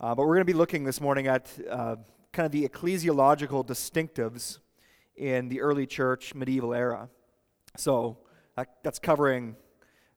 [0.00, 1.96] Uh, but we're going to be looking this morning at uh,
[2.32, 4.58] kind of the ecclesiological distinctives
[5.16, 7.08] in the early church medieval era.
[7.76, 8.18] So
[8.56, 9.56] that, that's covering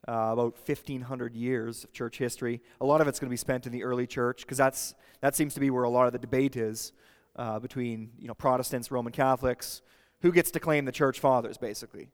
[0.07, 2.61] uh, about 1,500 years of church history.
[2.81, 5.35] A lot of it's going to be spent in the early church because that's that
[5.35, 6.91] seems to be where a lot of the debate is
[7.35, 9.81] uh, between you know Protestants, Roman Catholics,
[10.21, 12.09] who gets to claim the church fathers, basically.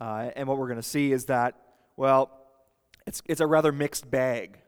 [0.00, 1.54] Uh, and what we're going to see is that
[1.96, 2.30] well,
[3.06, 4.58] it's it's a rather mixed bag.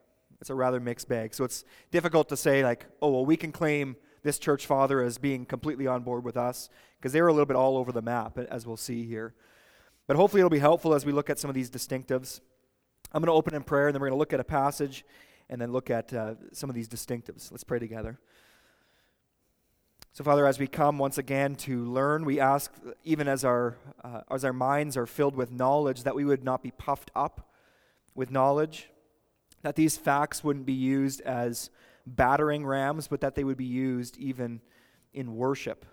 [0.45, 1.32] It's a rather mixed bag.
[1.32, 5.16] So it's difficult to say like, oh well, we can claim this church father as
[5.16, 8.02] being completely on board with us because they were a little bit all over the
[8.02, 9.33] map, as we'll see here.
[10.06, 12.42] But hopefully, it'll be helpful as we look at some of these distinctives.
[13.10, 15.06] I'm going to open in prayer, and then we're going to look at a passage
[15.48, 17.50] and then look at uh, some of these distinctives.
[17.50, 18.20] Let's pray together.
[20.12, 22.70] So, Father, as we come once again to learn, we ask,
[23.02, 26.62] even as our, uh, as our minds are filled with knowledge, that we would not
[26.62, 27.50] be puffed up
[28.14, 28.91] with knowledge,
[29.64, 31.70] that these facts wouldn't be used as
[32.06, 34.60] battering rams, but that they would be used even
[35.14, 35.86] in worship,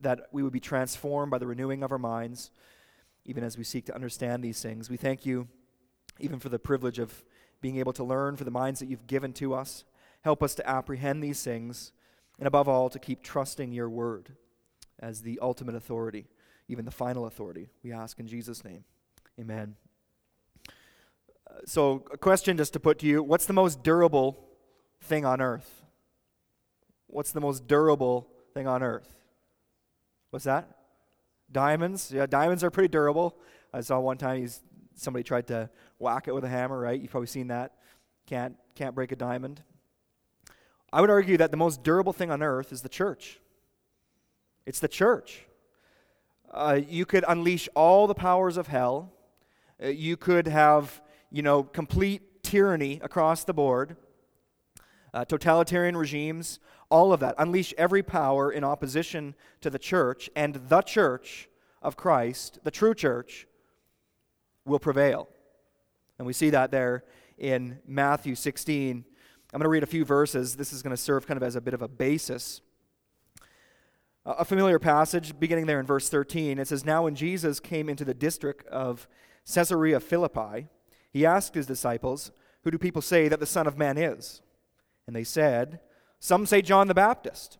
[0.00, 2.52] that we would be transformed by the renewing of our minds
[3.24, 4.88] even as we seek to understand these things.
[4.88, 5.48] We thank you
[6.18, 7.24] even for the privilege of
[7.60, 9.84] being able to learn, for the minds that you've given to us.
[10.22, 11.92] Help us to apprehend these things,
[12.38, 14.36] and above all, to keep trusting your word
[15.00, 16.26] as the ultimate authority,
[16.68, 17.68] even the final authority.
[17.82, 18.84] We ask in Jesus' name.
[19.38, 19.76] Amen.
[21.64, 24.38] So, a question just to put to you what's the most durable
[25.02, 25.84] thing on earth?
[27.06, 29.08] What's the most durable thing on earth?
[30.30, 30.68] What's that?
[31.50, 33.36] Diamonds, yeah, diamonds are pretty durable.
[33.72, 34.60] I saw one time he's
[34.94, 37.00] somebody tried to whack it with a hammer, right?
[37.00, 37.72] You've probably seen that.
[38.26, 39.62] Can't can't break a diamond.
[40.92, 43.40] I would argue that the most durable thing on earth is the church.
[44.64, 45.44] It's the church.
[46.50, 49.12] Uh, you could unleash all the powers of hell.
[49.82, 53.96] Uh, you could have, you know, complete tyranny across the board,
[55.12, 56.58] uh, totalitarian regimes,
[56.90, 57.34] all of that.
[57.38, 61.48] Unleash every power in opposition to the church, and the church
[61.82, 63.46] of Christ, the true church,
[64.64, 65.28] will prevail.
[66.18, 67.04] And we see that there
[67.38, 69.04] in Matthew 16.
[69.52, 70.56] I'm going to read a few verses.
[70.56, 72.60] This is going to serve kind of as a bit of a basis.
[74.26, 76.58] A familiar passage beginning there in verse 13.
[76.58, 79.08] It says, Now when Jesus came into the district of
[79.50, 80.68] Caesarea Philippi,
[81.18, 82.30] he asked his disciples,
[82.62, 84.40] Who do people say that the Son of Man is?
[85.06, 85.80] And they said,
[86.20, 87.58] some say John the Baptist,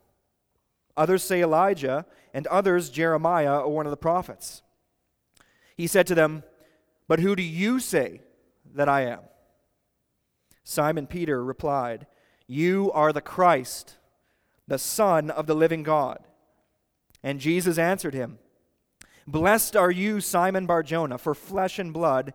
[0.97, 4.63] others say Elijah, and others Jeremiah or one of the prophets.
[5.77, 6.43] He said to them,
[7.07, 8.21] But who do you say
[8.75, 9.21] that I am?
[10.65, 12.07] Simon Peter replied,
[12.47, 13.97] You are the Christ,
[14.67, 16.19] the Son of the living God.
[17.23, 18.39] And Jesus answered him,
[19.27, 22.35] Blessed are you, Simon Barjona, for flesh and blood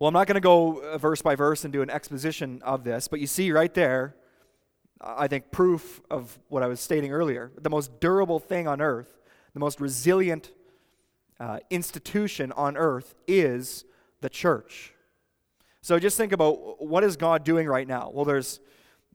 [0.00, 2.82] Well, I'm not going to go uh, verse by verse and do an exposition of
[2.82, 4.16] this, but you see right there
[5.00, 7.52] I think, proof of what I was stating earlier.
[7.58, 9.18] The most durable thing on earth,
[9.54, 10.52] the most resilient
[11.38, 13.86] uh, institution on earth is
[14.20, 14.92] the church.
[15.80, 18.10] So just think about what is God doing right now?
[18.12, 18.60] Well, there's,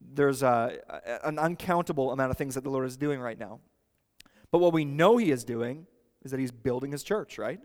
[0.00, 0.76] there's uh,
[1.22, 3.60] an uncountable amount of things that the Lord is doing right now.
[4.50, 5.86] But what we know He is doing
[6.24, 7.60] is that He's building His church, right?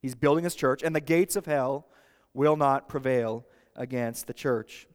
[0.00, 1.88] He's building His church, and the gates of hell
[2.34, 3.44] will not prevail
[3.76, 4.86] against the church.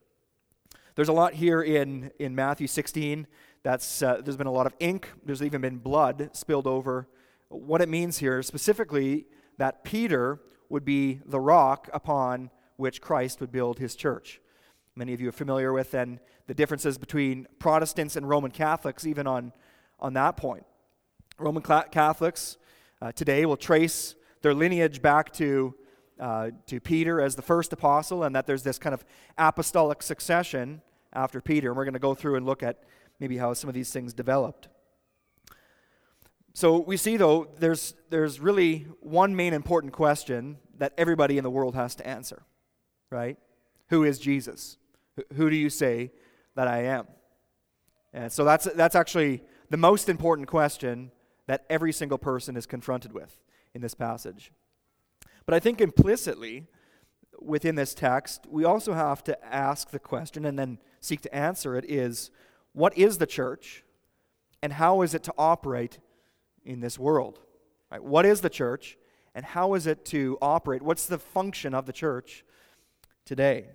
[0.96, 3.28] There's a lot here in, in Matthew 16.
[3.64, 7.08] That's, uh, there's been a lot of ink, there's even been blood spilled over.
[7.50, 9.25] What it means here, specifically,
[9.58, 10.40] that Peter
[10.70, 14.42] would be the rock upon which Christ would build his church.
[14.96, 19.28] Many of you are familiar with and the differences between Protestants and Roman Catholics, even
[19.28, 19.54] on,
[20.00, 20.66] on that point.
[21.38, 22.57] Roman Catholics
[23.01, 25.75] uh, today will trace their lineage back to,
[26.19, 29.06] uh, to Peter as the first apostle, and that there's this kind of
[29.38, 30.81] apostolic succession
[31.14, 31.69] after Peter.
[31.69, 32.84] And we're going to go through and look at
[33.19, 34.68] maybe how some of these things developed.
[36.54, 41.52] So we see, though, there's, there's really one main important question that everybody in the
[41.52, 42.44] world has to answer,
[43.12, 43.38] right?
[43.90, 44.78] Who is Jesus?
[45.36, 46.12] Who do you say
[46.56, 47.08] that I am?
[48.14, 51.12] And so that's, that's actually the most important question
[51.46, 53.40] that every single person is confronted with
[53.74, 54.52] in this passage.
[55.47, 56.67] But I think implicitly
[57.39, 61.75] within this text, we also have to ask the question and then seek to answer
[61.75, 62.29] it is
[62.73, 63.85] what is the church
[64.61, 65.99] and how is it to operate
[66.65, 67.39] in this world?
[67.89, 68.03] Right?
[68.03, 68.97] What is the church
[69.33, 70.81] and how is it to operate?
[70.81, 72.44] What's the function of the church
[73.23, 73.69] today?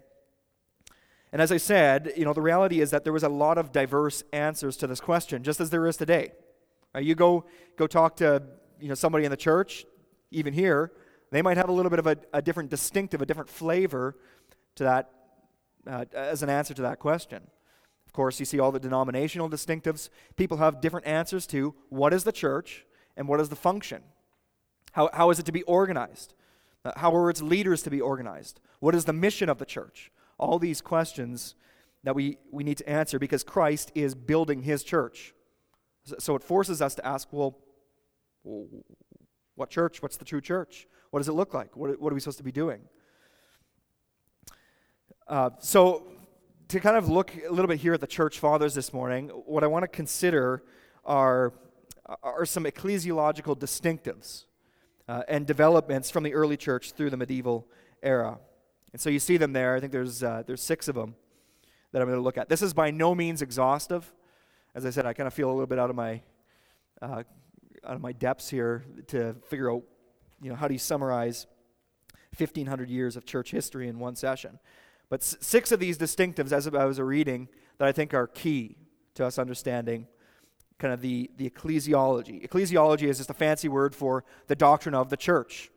[1.32, 3.72] And as I said, you know, the reality is that there was a lot of
[3.72, 6.32] diverse answers to this question, just as there is today.
[6.94, 7.02] Right?
[7.02, 7.46] You go
[7.78, 8.42] go talk to
[8.78, 9.86] you know somebody in the church,
[10.30, 10.92] even here,
[11.32, 14.16] they might have a little bit of a, a different distinctive, a different flavor
[14.76, 15.10] to that
[15.86, 17.42] uh, as an answer to that question.
[18.06, 20.10] Of course, you see all the denominational distinctives.
[20.36, 22.84] People have different answers to what is the church
[23.16, 24.02] and what is the function.
[24.92, 26.34] How, how is it to be organized?
[26.84, 28.60] Uh, how are its leaders to be organized?
[28.80, 30.12] What is the mission of the church?
[30.38, 31.54] All these questions
[32.04, 35.34] that we, we need to answer because Christ is building his church.
[36.18, 37.56] So it forces us to ask, well,
[39.54, 40.02] what church?
[40.02, 40.86] What's the true church?
[41.12, 41.76] What does it look like?
[41.76, 42.80] What, what are we supposed to be doing?
[45.28, 46.04] Uh, so,
[46.68, 49.62] to kind of look a little bit here at the church fathers this morning, what
[49.62, 50.62] I want to consider
[51.04, 51.52] are,
[52.22, 54.46] are some ecclesiological distinctives
[55.06, 57.68] uh, and developments from the early church through the medieval
[58.02, 58.38] era.
[58.92, 59.76] And so you see them there.
[59.76, 61.14] I think there's, uh, there's six of them
[61.92, 62.48] that I'm going to look at.
[62.48, 64.10] This is by no means exhaustive.
[64.74, 66.22] As I said, I kind of feel a little bit out of my
[67.02, 67.24] uh,
[67.84, 69.82] out of my depths here to figure out,
[70.42, 71.46] you know, how do you summarize
[72.36, 74.58] 1,500 years of church history in one session.
[75.10, 77.48] But s- six of these distinctives, as I was reading,
[77.78, 78.76] that I think are key
[79.14, 80.06] to us understanding
[80.78, 82.46] kind of the, the ecclesiology.
[82.46, 85.70] Ecclesiology is just a fancy word for the doctrine of the church.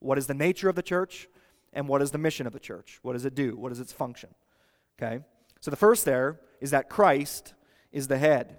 [0.00, 1.28] What is the nature of the church?
[1.72, 2.98] And what is the mission of the church?
[3.02, 3.56] What does it do?
[3.56, 4.30] What is its function?
[5.00, 5.24] Okay?
[5.60, 7.54] So the first there is that Christ
[7.90, 8.58] is the head.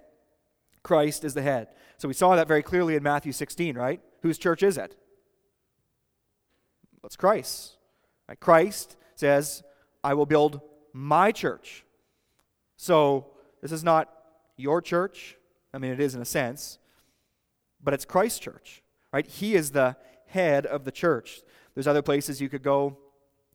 [0.82, 1.68] Christ is the head.
[1.96, 4.00] So we saw that very clearly in Matthew 16, right?
[4.22, 4.96] Whose church is it?
[7.04, 7.76] It's Christ.
[8.40, 9.62] Christ says,
[10.04, 10.60] I will build
[10.92, 11.84] my church.
[12.76, 13.26] So
[13.62, 14.12] this is not
[14.56, 15.36] your church.
[15.72, 16.78] I mean, it is in a sense,
[17.82, 19.26] but it's Christ's church, right?
[19.26, 19.96] He is the
[20.26, 21.40] head of the church.
[21.74, 22.98] There's other places you could go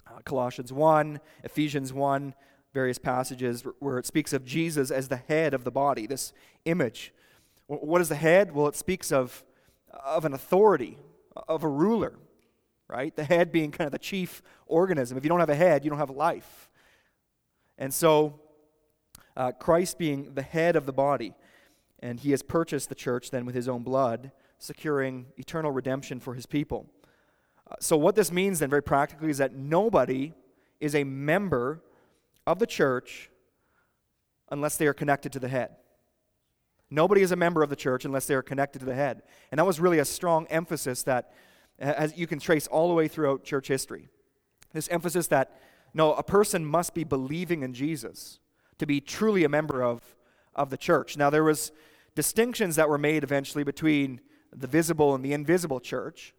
[0.06, 2.36] uh, Colossians 1, Ephesians 1,
[2.74, 6.34] various passages where it speaks of Jesus as the head of the body, this
[6.66, 7.14] image
[7.68, 8.54] what is the head?
[8.54, 9.44] Well, it speaks of,
[9.92, 10.98] of an authority,
[11.48, 12.14] of a ruler,
[12.94, 13.16] right?
[13.16, 15.18] The head being kind of the chief organism.
[15.18, 16.70] If you don't have a head, you don't have life.
[17.78, 18.40] And so,
[19.36, 21.34] uh, Christ being the head of the body,
[22.00, 26.36] and he has purchased the church then with his own blood, securing eternal redemption for
[26.36, 26.86] his people.
[27.70, 30.34] Uh, so, what this means then, very practically, is that nobody
[30.80, 31.82] is a member
[32.46, 33.32] of the church
[34.52, 35.76] unless they are connected to the head.
[36.92, 39.24] Nobody is a member of the church unless they are connected to the head.
[39.52, 41.34] And that was really a strong emphasis that
[41.80, 44.08] as you can trace all the way throughout church history.
[44.74, 45.60] This emphasis that
[45.94, 48.40] no, a person must be believing in Jesus
[48.80, 50.02] to be truly a member of,
[50.56, 51.18] of the church.
[51.18, 51.72] Now there was
[52.16, 54.22] distinctions that were made eventually between
[54.52, 56.34] the visible and the invisible church.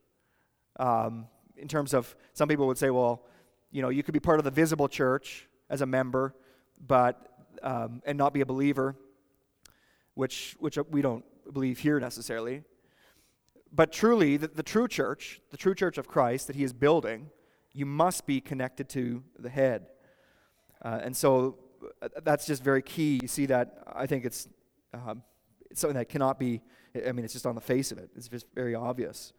[0.77, 1.27] Um,
[1.57, 3.23] in terms of some people would say, well,
[3.71, 6.35] you know, you could be part of the visible church as a member,
[6.85, 7.29] but
[7.63, 8.97] um, and not be a believer
[10.15, 12.63] which, which we don't believe here necessarily.
[13.75, 17.31] But truly, the, the true church, the true church of Christ that he is building,
[17.73, 19.87] you must be connected to the head.
[20.81, 21.59] Uh, and so
[22.01, 23.19] uh, that's just very key.
[23.21, 24.47] You see that, I think it's,
[24.93, 25.23] um,
[25.71, 26.61] it's something that cannot be,
[26.95, 28.11] I mean, it's just on the face of it.
[28.15, 29.33] It's just very obvious.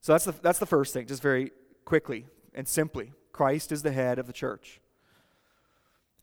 [0.00, 1.52] So that's the, that's the first thing, just very
[1.84, 2.24] quickly
[2.54, 3.12] and simply.
[3.32, 4.80] Christ is the head of the church.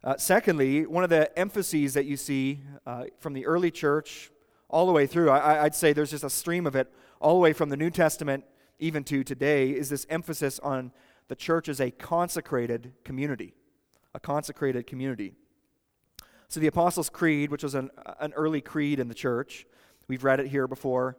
[0.03, 4.31] Uh, secondly, one of the emphases that you see uh, from the early church
[4.69, 7.39] all the way through, I, would say there's just a stream of it all the
[7.39, 8.43] way from the New Testament
[8.79, 10.91] even to today, is this emphasis on
[11.27, 13.53] the church as a consecrated community.
[14.13, 15.33] A consecrated community.
[16.47, 19.65] So the Apostles' Creed, which was an, an early creed in the church,
[20.07, 21.17] we've read it here before.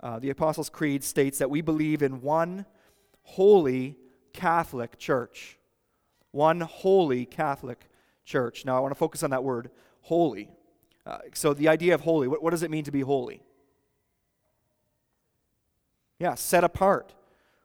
[0.00, 2.66] Uh, the Apostles' Creed states that we believe in one
[3.22, 3.96] holy
[4.32, 5.58] Catholic church.
[6.30, 7.86] One holy Catholic
[8.24, 8.64] church.
[8.64, 9.70] Now, I want to focus on that word,
[10.00, 10.50] holy.
[11.04, 13.42] Uh, so, the idea of holy, what, what does it mean to be holy?
[16.18, 17.14] Yeah, set apart,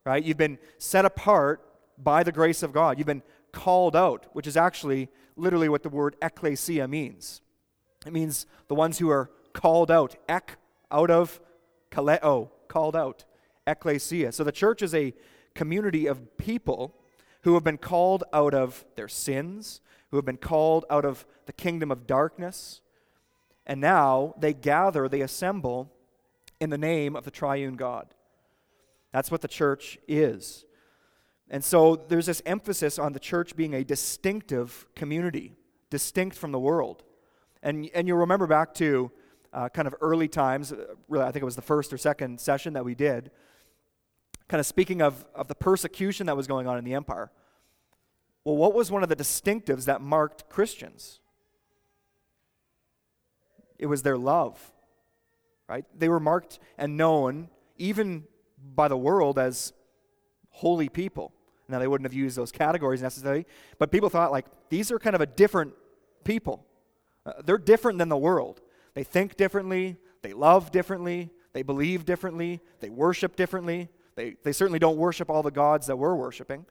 [0.05, 0.23] right?
[0.23, 1.63] You've been set apart
[1.97, 2.97] by the grace of God.
[2.97, 7.41] You've been called out, which is actually literally what the word ecclesia means.
[8.05, 10.57] It means the ones who are called out, ek,
[10.91, 11.39] out of,
[11.91, 13.25] kaleo, called out,
[13.65, 14.31] ecclesia.
[14.31, 15.13] So the church is a
[15.53, 16.95] community of people
[17.41, 21.53] who have been called out of their sins, who have been called out of the
[21.53, 22.81] kingdom of darkness.
[23.67, 25.91] And now they gather, they assemble
[26.59, 28.07] in the name of the triune God.
[29.11, 30.65] That's what the church is.
[31.49, 35.53] And so there's this emphasis on the church being a distinctive community,
[35.89, 37.03] distinct from the world.
[37.61, 39.11] And, and you'll remember back to
[39.53, 42.39] uh, kind of early times, uh, really, I think it was the first or second
[42.39, 43.31] session that we did,
[44.47, 47.31] kind of speaking of, of the persecution that was going on in the empire.
[48.45, 51.19] Well, what was one of the distinctives that marked Christians?
[53.79, 54.59] It was their love,
[55.67, 55.85] right?
[55.97, 58.25] They were marked and known, even
[58.75, 59.73] by the world, as
[60.49, 61.33] holy people.
[61.69, 63.45] Now, they wouldn't have used those categories necessarily,
[63.77, 65.73] but people thought, like, these are kind of a different
[66.23, 66.65] people.
[67.25, 68.61] Uh, they're different than the world.
[68.93, 73.89] They think differently, they love differently, they believe differently, they worship differently.
[74.17, 76.65] They, they certainly don't worship all the gods that we're worshiping,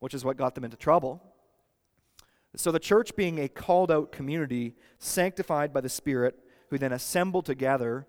[0.00, 1.22] which is what got them into trouble.
[2.56, 6.36] So, the church being a called out community, sanctified by the Spirit,
[6.70, 8.06] who then assemble together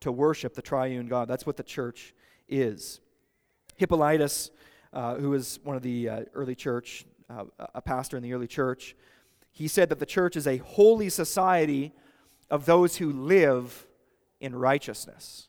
[0.00, 1.28] to worship the triune God.
[1.28, 2.14] That's what the church
[2.48, 3.00] is.
[3.76, 4.50] Hippolytus,
[4.92, 7.44] uh, who was one of the uh, early church, uh,
[7.74, 8.96] a pastor in the early church,
[9.50, 11.92] he said that the church is a holy society
[12.50, 13.86] of those who live
[14.40, 15.48] in righteousness.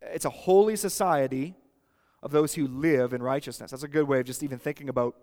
[0.00, 1.54] It's a holy society
[2.22, 3.72] of those who live in righteousness.
[3.72, 5.16] That's a good way of just even thinking about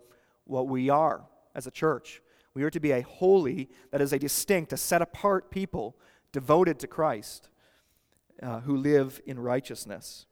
[0.44, 1.22] what we are
[1.54, 2.22] as a church.
[2.54, 5.96] We are to be a holy, that is, a distinct, a set apart people
[6.32, 7.48] devoted to Christ
[8.42, 10.26] uh, who live in righteousness.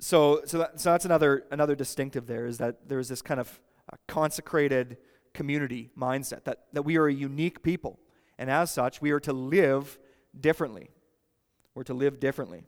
[0.00, 3.60] So, so, that, so that's another, another distinctive there is that there's this kind of
[3.92, 4.96] uh, consecrated
[5.34, 7.98] community mindset that, that we are a unique people.
[8.38, 9.98] And as such, we are to live
[10.38, 10.90] differently.
[11.74, 12.64] We're to live differently.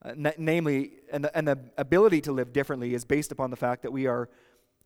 [0.00, 3.82] Uh, namely, and the, and the ability to live differently is based upon the fact
[3.82, 4.28] that we are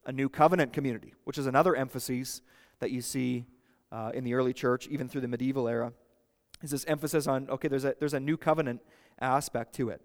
[0.07, 2.41] a new covenant community, which is another emphasis
[2.81, 3.45] that you see
[3.93, 5.93] uh, in the early church, even through the medieval era,
[6.63, 8.81] is this emphasis on okay, there's a, there's a new covenant
[9.21, 10.01] aspect to it.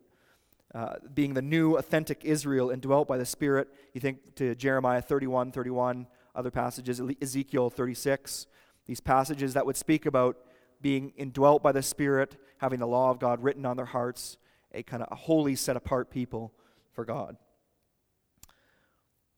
[0.76, 3.70] Uh, being the new authentic Israel indwelt by the Spirit.
[3.94, 8.48] You think to Jeremiah 31, 31, other passages, Ezekiel 36,
[8.86, 10.38] these passages that would speak about
[10.82, 14.38] being indwelt by the Spirit, having the law of God written on their hearts,
[14.74, 16.54] a kind of a holy, set apart people
[16.92, 17.38] for God.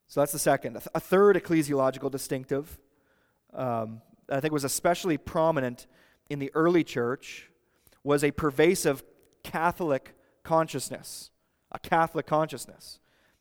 [0.08, 0.78] So that's the second.
[0.78, 2.80] A, a third ecclesiological distinctive
[3.54, 5.88] um, I think was especially prominent
[6.30, 7.50] in the early church
[8.04, 9.04] was a pervasive
[9.44, 11.32] Catholic consciousness,
[11.72, 13.00] a Catholic consciousness.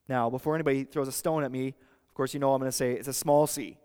[0.08, 1.68] Now, before anybody throws a stone at me,
[2.08, 3.78] of course, you know I'm going to say it's a small c.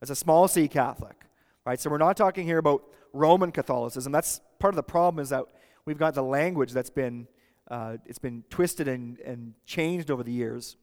[0.00, 1.24] It's a small c Catholic,
[1.64, 1.78] right?
[1.78, 2.82] So we're not talking here about
[3.12, 4.12] Roman Catholicism.
[4.12, 5.44] That's part of the problem is that
[5.84, 7.26] we've got the language that's been
[7.70, 10.76] uh, it's been twisted and, and changed over the years.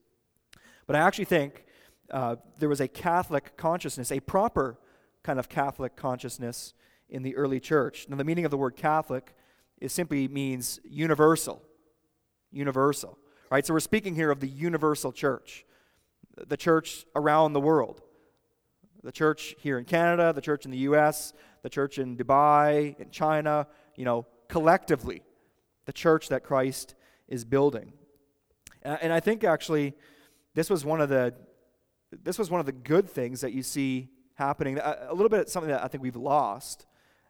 [0.85, 1.65] But I actually think
[2.11, 4.77] uh, there was a Catholic consciousness, a proper
[5.23, 6.73] kind of Catholic consciousness
[7.09, 8.07] in the early church.
[8.09, 9.33] Now, the meaning of the word Catholic
[9.79, 11.61] is simply means universal.
[12.51, 13.17] Universal.
[13.49, 13.65] Right?
[13.65, 15.65] So we're speaking here of the universal church,
[16.35, 18.01] the church around the world.
[19.03, 21.31] The church here in Canada, the church in the US,
[21.61, 25.23] the church in Dubai, in China, you know, collectively,
[25.85, 26.95] the church that Christ
[27.27, 27.93] is building.
[28.83, 29.93] And I think actually
[30.55, 31.33] this was one of the
[32.11, 34.77] this was one of the good things that you see happening.
[34.77, 36.85] A, a little bit something that I think we've lost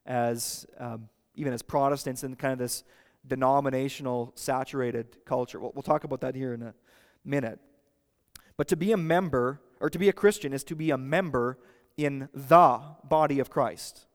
[0.05, 2.83] as um, even as Protestants in kind of this
[3.25, 5.59] denominational saturated culture.
[5.59, 6.73] We'll, we'll talk about that here in a
[7.23, 7.59] minute.
[8.57, 11.57] But to be a member, or to be a Christian, is to be a member
[11.95, 14.05] in the body of Christ.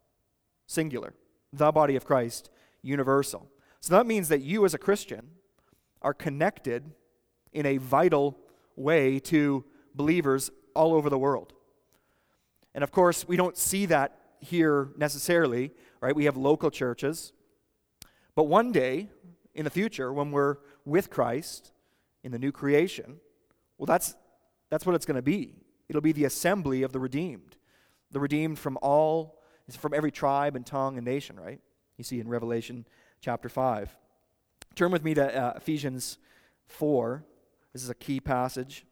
[0.67, 1.15] Singular.
[1.53, 2.51] The body of Christ,
[2.83, 3.49] universal.
[3.81, 5.31] So that means that you, as a Christian,
[6.01, 6.93] are connected
[7.53, 8.39] in a vital
[8.77, 11.53] way to believers all over the world.
[12.75, 16.15] And of course, we don't see that here necessarily, right?
[16.15, 17.33] We have local churches.
[18.35, 19.09] But one day
[19.55, 21.73] in the future, when we're with Christ
[22.25, 23.21] in the new creation,
[23.79, 24.15] well, that's,
[24.71, 25.55] that's what it's going to be.
[25.89, 27.57] It'll be the assembly of the redeemed,
[28.11, 29.39] the redeemed from all,
[29.71, 31.61] from every tribe and tongue and nation, right?
[31.99, 32.87] You see in Revelation
[33.21, 33.97] chapter 5.
[34.75, 36.19] Turn with me to uh, Ephesians
[36.67, 37.23] 4.
[37.73, 38.87] This is a key passage.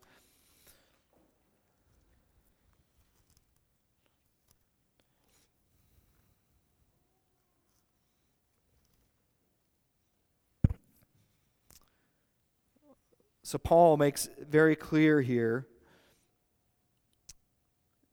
[13.51, 15.67] So Paul makes very clear here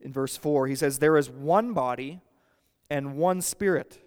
[0.01, 0.65] in verse 4.
[0.65, 2.22] He says, There is one body
[2.89, 4.00] and one spirit,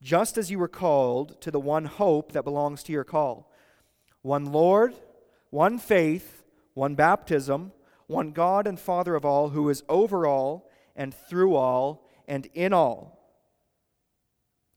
[0.00, 3.50] just as you were called to the one hope that belongs to your call.
[4.22, 4.94] One Lord,
[5.50, 6.44] one faith,
[6.74, 7.72] one baptism,
[8.06, 12.72] one God and Father of all, who is over all and through all and in
[12.72, 13.18] all.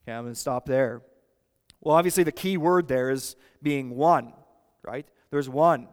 [0.01, 1.03] Okay, I'm going to stop there.
[1.81, 4.33] Well, obviously, the key word there is being one,
[4.81, 5.05] right?
[5.29, 5.87] There's one.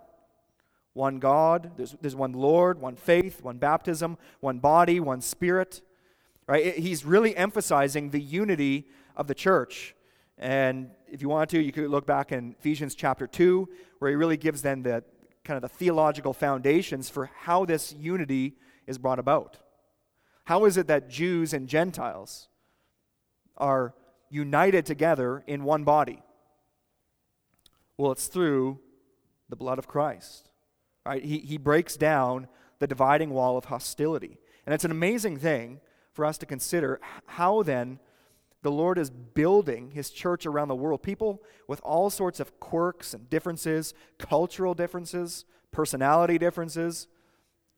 [0.93, 5.83] One God, there's, there's one Lord, one faith, one baptism, one body, one spirit.
[6.47, 6.77] Right?
[6.77, 8.87] He's really emphasizing the unity
[9.17, 9.95] of the church.
[10.39, 14.17] And if you want to, you could look back in Ephesians chapter 2, where he
[14.17, 15.03] really gives then the
[15.45, 19.59] kind of the theological foundations for how this unity is brought about.
[20.45, 22.49] How is it that Jews and Gentiles
[23.57, 23.95] are
[24.31, 26.23] united together in one body?
[27.97, 28.81] Well, it's through
[29.55, 30.51] the blood of Christ.
[31.07, 31.25] Right?
[31.25, 32.49] He, he breaks down
[32.81, 34.41] the dividing wall of hostility.
[34.67, 35.81] And it's an amazing thing
[36.13, 38.01] for us to consider how then
[38.63, 41.05] the Lord is building his church around the world.
[41.05, 47.07] People with all sorts of quirks and differences, cultural differences, personality differences,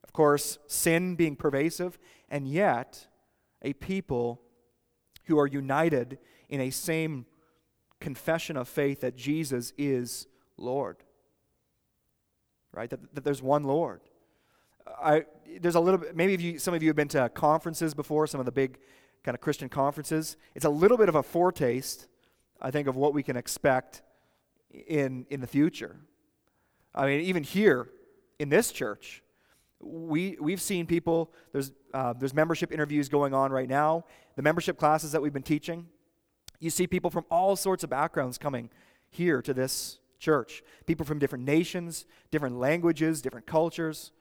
[0.02, 1.98] of course, sin being pervasive,
[2.30, 3.06] and yet
[3.60, 4.40] a people
[5.24, 6.16] who are united
[6.48, 7.26] in a same
[8.00, 11.02] confession of faith that Jesus is Lord.
[12.76, 12.90] Right?
[12.90, 14.02] That, that there's one Lord.
[15.02, 15.24] I,
[15.60, 18.26] there's a little bit, maybe if you, some of you have been to conferences before,
[18.26, 18.78] some of the big
[19.24, 20.36] kind of Christian conferences.
[20.54, 22.06] It's a little bit of a foretaste,
[22.60, 24.02] I think, of what we can expect
[24.86, 25.96] in, in the future.
[26.94, 27.88] I mean, even here
[28.38, 29.22] in this church,
[29.80, 34.04] we, we've seen people, there's, uh, there's membership interviews going on right now,
[34.36, 35.86] the membership classes that we've been teaching.
[36.60, 38.68] You see people from all sorts of backgrounds coming
[39.10, 40.62] here to this church.
[40.86, 44.12] People from different nations, different languages, different cultures,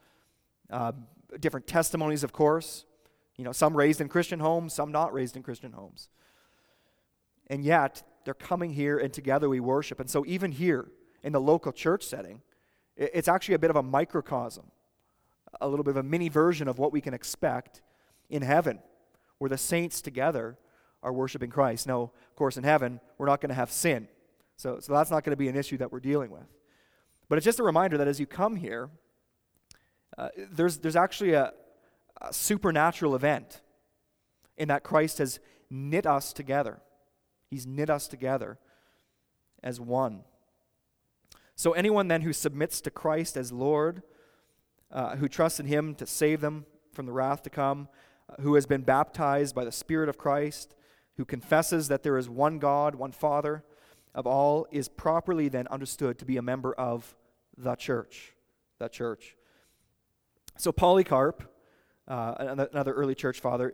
[0.69, 0.91] uh,
[1.39, 2.85] different testimonies, of course.
[3.37, 6.09] You know, some raised in Christian homes, some not raised in Christian homes.
[7.47, 9.99] And yet, they're coming here and together we worship.
[9.99, 10.87] And so, even here
[11.23, 12.41] in the local church setting,
[12.97, 14.65] it's actually a bit of a microcosm,
[15.59, 17.81] a little bit of a mini version of what we can expect
[18.29, 18.79] in heaven,
[19.37, 20.57] where the saints together
[21.03, 21.87] are worshiping Christ.
[21.87, 24.07] Now, of course, in heaven, we're not going to have sin.
[24.57, 26.47] So, so that's not going to be an issue that we're dealing with.
[27.27, 28.89] But it's just a reminder that as you come here,
[30.17, 31.53] uh, there's, there's actually a,
[32.21, 33.61] a supernatural event
[34.57, 36.79] in that Christ has knit us together.
[37.49, 38.57] He's knit us together
[39.63, 40.23] as one.
[41.55, 44.03] So, anyone then who submits to Christ as Lord,
[44.91, 47.87] uh, who trusts in Him to save them from the wrath to come,
[48.29, 50.75] uh, who has been baptized by the Spirit of Christ,
[51.17, 53.63] who confesses that there is one God, one Father
[54.15, 57.15] of all, is properly then understood to be a member of
[57.55, 58.33] the church.
[58.79, 59.35] The church.
[60.57, 61.43] So, Polycarp
[62.07, 63.73] uh, another early church father,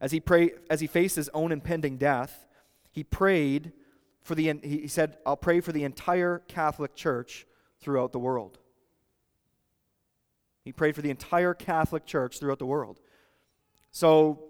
[0.00, 2.46] as he, pray, as he faced his own impending death,
[2.90, 3.72] he prayed
[4.22, 7.46] for the, he said, I'll pray for the entire Catholic Church
[7.80, 8.58] throughout the world.
[10.64, 13.00] He prayed for the entire Catholic Church throughout the world.
[13.90, 14.44] So,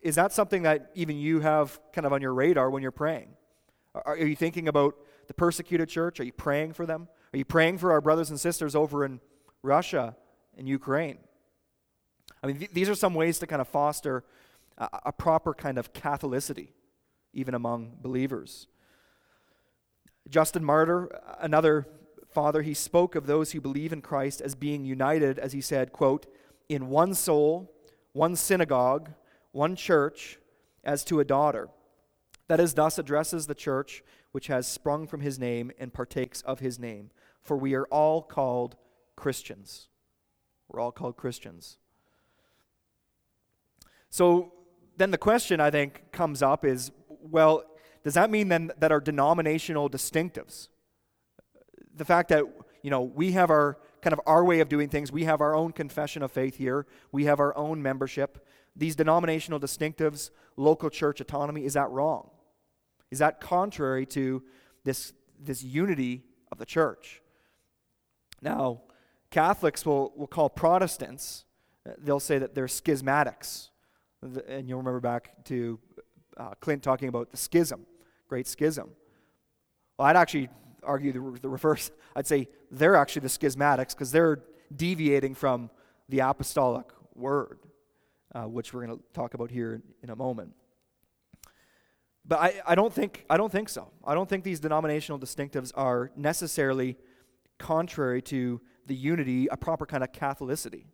[0.00, 3.28] is that something that even you have kind of on your radar when you're praying?
[3.94, 6.18] Are, you thinking about the persecuted church?
[6.20, 7.08] Are you praying for them?
[7.32, 9.20] Are you praying for our brothers and sisters over in
[9.62, 10.16] Russia
[10.56, 11.18] and Ukraine?
[12.42, 14.24] I mean, th- these are some ways to kind of foster
[14.78, 16.68] a, a proper kind of Catholicity,
[17.34, 18.66] even among believers.
[20.28, 21.08] Justin Martyr,
[21.40, 21.86] another
[22.30, 25.92] father, he spoke of those who believe in Christ as being united, as he said,
[25.92, 26.26] quote,
[26.68, 27.74] in one soul,
[28.12, 29.10] one synagogue,
[29.50, 30.38] one church,
[30.82, 31.68] as to a daughter.
[32.52, 36.60] That is, thus addresses the church which has sprung from his name and partakes of
[36.60, 37.10] his name.
[37.40, 38.76] For we are all called
[39.16, 39.88] Christians.
[40.68, 41.78] We're all called Christians.
[44.10, 44.52] So
[44.98, 47.64] then the question I think comes up is well,
[48.04, 50.68] does that mean then that our denominational distinctives,
[51.96, 52.44] the fact that
[52.82, 55.54] you know we have our kind of our way of doing things, we have our
[55.54, 61.18] own confession of faith here, we have our own membership, these denominational distinctives, local church
[61.18, 62.28] autonomy, is that wrong?
[63.12, 64.42] Is that contrary to
[64.82, 67.22] this, this unity of the church?
[68.40, 68.80] Now,
[69.30, 71.44] Catholics will, will call Protestants,
[71.98, 73.68] they'll say that they're schismatics
[74.48, 75.78] and you'll remember back to
[76.36, 77.86] uh, Clint talking about the schism,
[78.28, 78.90] great schism.
[79.98, 80.48] Well, I'd actually
[80.82, 81.90] argue the, the reverse.
[82.16, 84.40] I'd say they're actually the schismatics because they're
[84.74, 85.70] deviating from
[86.08, 87.58] the apostolic word,
[88.34, 90.54] uh, which we're going to talk about here in a moment.
[92.24, 93.90] But I, I, don't think, I don't think so.
[94.04, 96.96] I don't think these denominational distinctives are necessarily
[97.58, 100.84] contrary to the unity, a proper kind of Catholicity.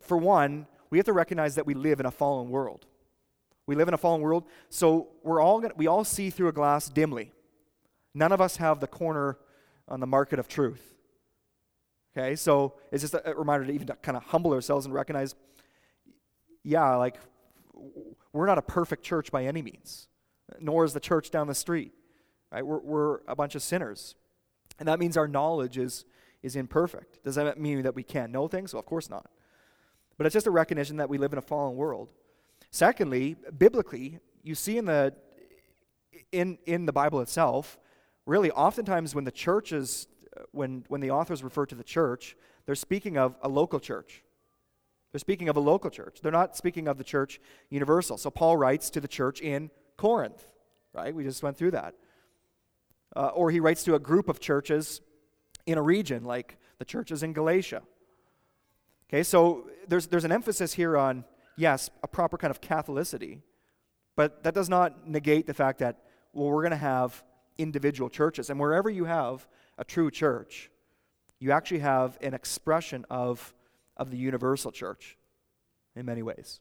[0.00, 2.86] For one, we have to recognize that we live in a fallen world.
[3.66, 6.52] We live in a fallen world, so we're all gonna, we all see through a
[6.52, 7.32] glass dimly.
[8.14, 9.38] None of us have the corner
[9.86, 10.94] on the market of truth.
[12.16, 15.34] Okay, so it's just a, reminder to even to kind of humble ourselves and recognize,
[16.64, 17.16] yeah, like
[18.38, 20.08] we're not a perfect church by any means,
[20.60, 21.92] nor is the church down the street.
[22.52, 22.64] Right?
[22.64, 24.14] We're, we're a bunch of sinners,
[24.78, 26.04] and that means our knowledge is
[26.42, 27.24] is imperfect.
[27.24, 28.72] Does that mean that we can't know things?
[28.72, 29.28] Well, of course not.
[30.16, 32.10] But it's just a recognition that we live in a fallen world.
[32.70, 35.14] Secondly, biblically, you see in the
[36.32, 37.78] in in the Bible itself,
[38.24, 40.06] really oftentimes when the church is
[40.52, 44.22] when when the authors refer to the church, they're speaking of a local church.
[45.12, 46.18] They're speaking of a local church.
[46.22, 47.40] They're not speaking of the church
[47.70, 48.18] universal.
[48.18, 50.46] So Paul writes to the church in Corinth,
[50.92, 51.14] right?
[51.14, 51.94] We just went through that.
[53.16, 55.00] Uh, or he writes to a group of churches
[55.66, 57.82] in a region, like the churches in Galatia.
[59.08, 61.24] Okay, so there's, there's an emphasis here on,
[61.56, 63.40] yes, a proper kind of Catholicity,
[64.14, 66.00] but that does not negate the fact that,
[66.34, 67.24] well, we're going to have
[67.56, 68.50] individual churches.
[68.50, 70.70] And wherever you have a true church,
[71.40, 73.54] you actually have an expression of,
[73.98, 75.16] of the universal church
[75.96, 76.60] in many ways.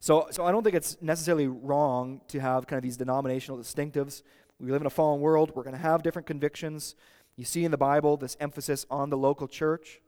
[0.00, 4.22] So, so I don't think it's necessarily wrong to have kind of these denominational distinctives.
[4.58, 5.52] We live in a fallen world.
[5.54, 6.96] We're going to have different convictions.
[7.36, 10.00] You see in the Bible this emphasis on the local church.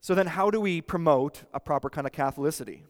[0.00, 2.82] So then, how do we promote a proper kind of Catholicity?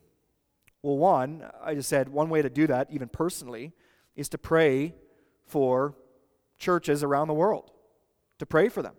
[0.83, 3.73] Well, one, I just said one way to do that, even personally,
[4.15, 4.95] is to pray
[5.47, 5.95] for
[6.59, 7.71] churches around the world,
[8.39, 8.95] to pray for them,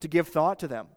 [0.00, 0.88] to give thought to them.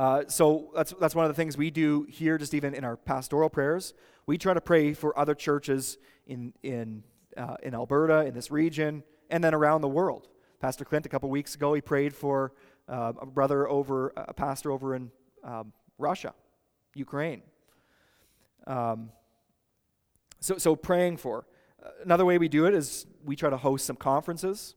[0.00, 2.96] Uh, so that's, that's one of the things we do here, just even in our
[2.96, 3.92] pastoral prayers.
[4.24, 7.02] We try to pray for other churches in, in,
[7.36, 10.28] uh, in Alberta, in this region, and then around the world.
[10.58, 12.54] Pastor Clint, a couple weeks ago, he prayed for
[12.88, 15.10] uh, a brother over, a pastor over in
[15.44, 16.32] um, Russia,
[16.94, 17.42] Ukraine.
[18.66, 19.10] Um,
[20.38, 21.44] so, so praying for.
[22.02, 24.76] Another way we do it is we try to host some conferences.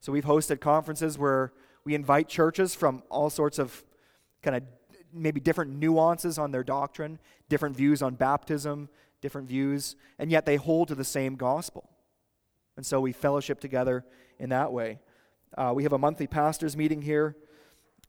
[0.00, 1.54] So we've hosted conferences where
[1.86, 3.82] we invite churches from all sorts of
[4.42, 4.62] kind of
[5.12, 8.88] maybe different nuances on their doctrine, different views on baptism,
[9.20, 11.88] different views, and yet they hold to the same gospel.
[12.76, 14.04] And so we fellowship together
[14.38, 15.00] in that way.
[15.56, 17.36] Uh, we have a monthly pastors meeting here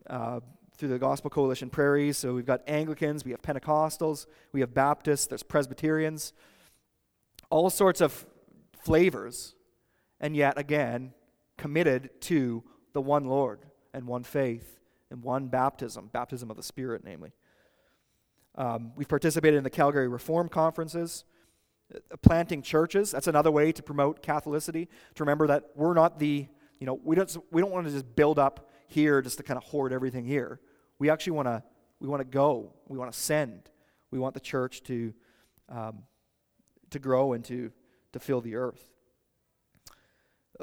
[0.09, 0.41] uh,
[0.77, 2.17] through the Gospel Coalition Prairies.
[2.17, 6.33] So we've got Anglicans, we have Pentecostals, we have Baptists, there's Presbyterians,
[7.49, 8.25] all sorts of
[8.83, 9.55] flavors,
[10.19, 11.13] and yet again,
[11.57, 12.63] committed to
[12.93, 14.78] the one Lord and one faith
[15.11, 17.31] and one baptism, baptism of the Spirit, namely.
[18.55, 21.23] Um, we've participated in the Calgary Reform Conferences,
[21.93, 23.11] uh, planting churches.
[23.11, 24.87] That's another way to promote Catholicity.
[25.15, 26.47] To remember that we're not the,
[26.79, 29.57] you know, we don't we don't want to just build up here just to kind
[29.57, 30.59] of hoard everything here.
[30.97, 31.63] We actually want to
[31.99, 32.73] we want to go.
[32.87, 33.69] We want to send.
[34.11, 35.13] We want the church to
[35.69, 36.03] um,
[36.89, 37.71] to grow and to
[38.13, 38.89] to fill the earth.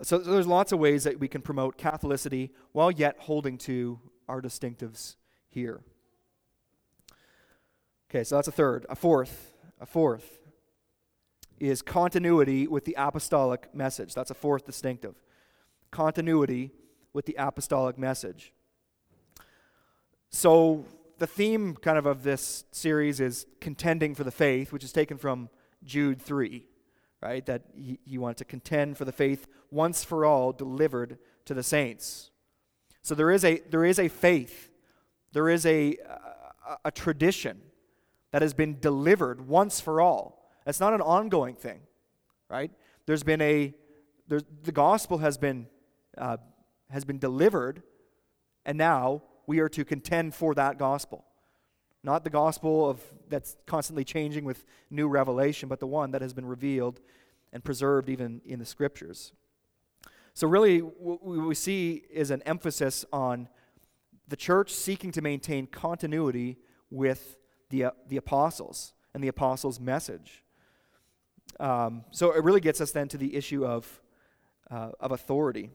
[0.03, 4.43] So, there's lots of ways that we can promote Catholicity while yet holding to our
[4.43, 5.17] distinctives
[5.49, 5.81] here.
[8.11, 8.87] Okay, so that's a third.
[8.89, 10.39] A fourth, a fourth
[11.59, 14.15] is continuity with the apostolic message.
[14.15, 15.15] That's a fourth distinctive.
[15.91, 16.73] Continuity
[17.13, 18.53] with the apostolic message.
[20.31, 20.85] So
[21.19, 25.17] the theme kind of of this series is contending for the faith, which is taken
[25.17, 25.49] from
[25.83, 26.67] Jude 3,
[27.27, 27.45] right?
[27.47, 31.63] That he, he wanted to contend for the faith once for all delivered to the
[31.63, 32.31] saints.
[33.03, 34.71] So there is a, there is a faith,
[35.33, 35.97] there is a,
[36.69, 37.61] a, a tradition
[38.31, 40.51] that has been delivered once for all.
[40.67, 41.81] It's not an ongoing thing,
[42.49, 42.71] right?
[43.07, 43.75] There's been a,
[44.29, 45.67] there's, the gospel has been,
[46.19, 46.37] uh,
[46.91, 47.83] has been delivered,
[48.65, 51.25] and now we are to contend for that gospel.
[52.07, 56.33] Not the gospel of, that's constantly changing with new revelation, but the one that has
[56.33, 57.01] been revealed
[57.53, 59.33] and preserved even in the scriptures.
[60.33, 63.49] So, really, what we see is an emphasis on
[64.29, 66.59] the church seeking to maintain continuity
[66.93, 67.39] with
[67.71, 70.45] the, uh, the apostles and the apostles' message.
[71.59, 74.01] Um, so, it really gets us then to the issue of,
[74.71, 75.71] uh, of authority.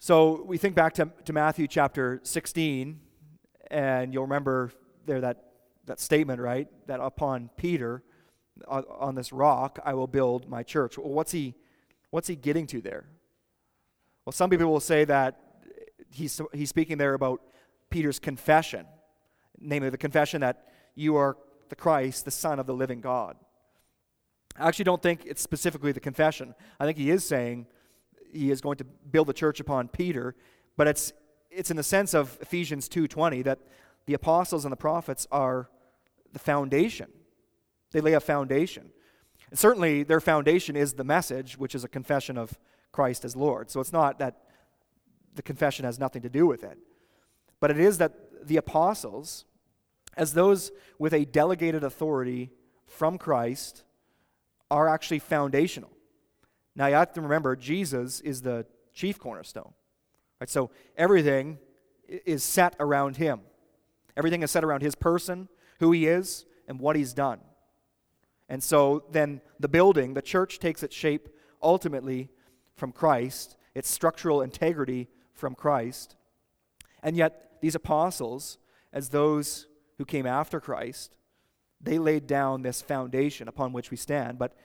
[0.00, 3.00] So, we think back to, to Matthew chapter 16,
[3.72, 4.70] and you'll remember
[5.06, 5.44] there that,
[5.86, 6.68] that statement, right?
[6.86, 8.04] That upon Peter,
[8.68, 10.96] on, on this rock, I will build my church.
[10.96, 11.56] Well, what's he
[12.12, 13.06] What's he getting to there?
[14.26, 15.40] Well, some people will say that
[16.10, 17.40] he's, he's speaking there about
[17.88, 18.84] Peter's confession,
[19.58, 21.38] namely the confession that you are
[21.70, 23.38] the Christ, the Son of the living God.
[24.58, 26.54] I actually don't think it's specifically the confession.
[26.78, 27.66] I think he is saying
[28.30, 30.36] he is going to build the church upon Peter,
[30.76, 31.14] but it's,
[31.54, 33.58] it's in the sense of Ephesians 2.20 that
[34.06, 35.68] the apostles and the prophets are
[36.32, 37.10] the foundation.
[37.92, 38.90] They lay a foundation.
[39.50, 42.58] And certainly, their foundation is the message, which is a confession of
[42.90, 43.70] Christ as Lord.
[43.70, 44.38] So it's not that
[45.34, 46.78] the confession has nothing to do with it.
[47.60, 49.44] But it is that the apostles,
[50.16, 52.50] as those with a delegated authority
[52.86, 53.84] from Christ,
[54.70, 55.90] are actually foundational.
[56.74, 59.72] Now, you have to remember, Jesus is the chief cornerstone.
[60.42, 60.50] Right?
[60.50, 61.58] So everything
[62.08, 63.42] is set around him.
[64.16, 67.38] Everything is set around his person, who he is and what he's done.
[68.48, 71.28] And so then the building, the church, takes its shape
[71.62, 72.28] ultimately
[72.74, 76.16] from Christ, its structural integrity from Christ.
[77.04, 78.58] And yet, these apostles,
[78.92, 81.14] as those who came after Christ,
[81.80, 84.40] they laid down this foundation upon which we stand.
[84.40, 84.56] But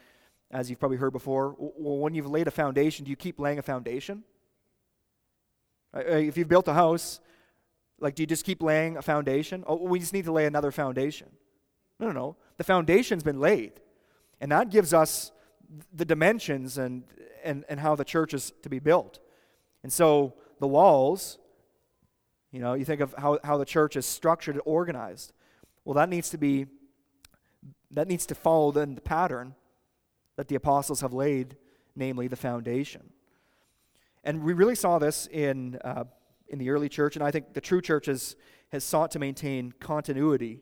[0.49, 3.61] as you've probably heard before, when you've laid a foundation, do you keep laying a
[3.61, 4.23] foundation?
[5.93, 7.19] Uh, uh, if you've built a house,
[7.99, 9.63] like, do you just keep laying a foundation?
[9.67, 11.29] Oh, we just need to lay another foundation.
[11.99, 12.35] No, no, no.
[12.57, 13.73] The foundation's been laid.
[14.39, 15.31] And that gives us
[15.91, 17.03] the dimensions and,
[17.43, 19.19] and, and how the church is to be built.
[19.83, 21.39] And so the walls,
[22.51, 25.33] you know, you think of how, how the church is structured and organized.
[25.85, 26.67] Well, that needs to be,
[27.91, 29.55] that needs to follow then the pattern
[30.35, 31.57] that the apostles have laid,
[31.95, 33.09] namely the foundation.
[34.27, 36.03] And we really saw this in, uh,
[36.49, 38.35] in the early church, and I think the true church has,
[38.73, 40.59] has sought to maintain continuity.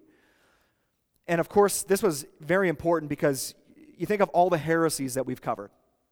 [1.27, 3.55] And of course, this was very important because
[3.97, 5.71] you think of all the heresies that we've covered,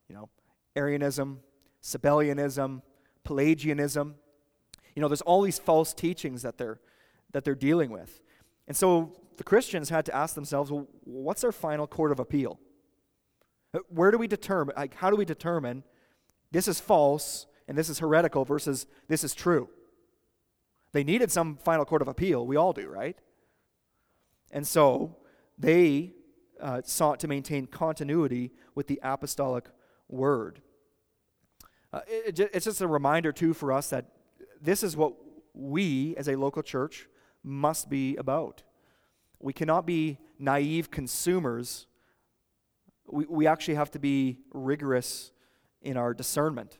[0.09, 0.29] you know,
[0.75, 1.41] Arianism,
[1.83, 2.81] Sabellianism,
[3.23, 4.15] Pelagianism.
[4.95, 6.79] You know, there's all these false teachings that they're
[7.33, 8.19] that they're dealing with.
[8.67, 12.59] And so the Christians had to ask themselves, well, what's our final court of appeal?
[13.89, 15.83] Where do we determine, like, how do we determine
[16.53, 19.67] this is false and this is heretical versus this is true?
[20.93, 22.45] They needed some final court of appeal.
[22.45, 23.17] We all do, right?
[24.51, 25.17] And so
[25.57, 26.13] they
[26.61, 29.65] uh, sought to maintain continuity with the apostolic
[30.07, 30.61] word.
[31.91, 34.05] Uh, it, it's just a reminder, too, for us that
[34.61, 35.13] this is what
[35.53, 37.07] we as a local church
[37.43, 38.63] must be about.
[39.39, 41.87] We cannot be naive consumers.
[43.07, 45.32] We, we actually have to be rigorous
[45.83, 46.79] in our discernment,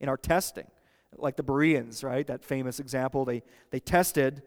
[0.00, 0.66] in our testing.
[1.16, 2.26] Like the Bereans, right?
[2.26, 3.24] That famous example.
[3.24, 4.42] They, they tested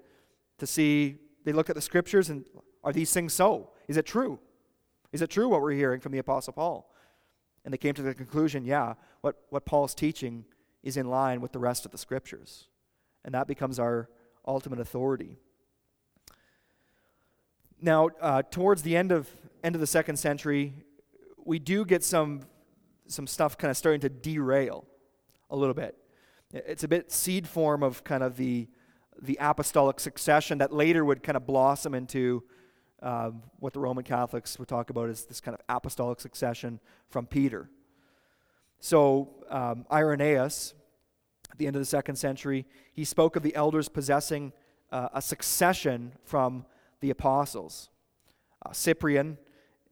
[0.60, 2.46] to see they look at the scriptures and
[2.84, 3.72] are these things so?
[3.88, 4.40] Is it true?
[5.12, 6.90] Is it true what we're hearing from the Apostle Paul?
[7.64, 10.46] And they came to the conclusion yeah, what, what Paul's teaching
[10.84, 12.68] is in line with the rest of the scriptures.
[13.24, 14.10] And that becomes our
[14.46, 15.38] ultimate authority.
[17.82, 19.30] Now, uh, towards the end of,
[19.64, 20.74] end of the second century,
[21.46, 22.42] we do get some,
[23.08, 24.86] some stuff kind of starting to derail
[25.50, 25.98] a little bit.
[26.54, 28.68] It's a bit seed form of kind of the,
[29.22, 32.44] the apostolic succession that later would kind of blossom into
[33.02, 37.26] uh, what the Roman Catholics would talk about as this kind of apostolic succession from
[37.26, 37.70] Peter.
[38.80, 40.74] So, um, Irenaeus,
[41.52, 44.54] at the end of the second century, he spoke of the elders possessing
[44.92, 46.66] uh, a succession from
[47.00, 47.90] the apostles.
[48.66, 49.38] Uh, Cyprian,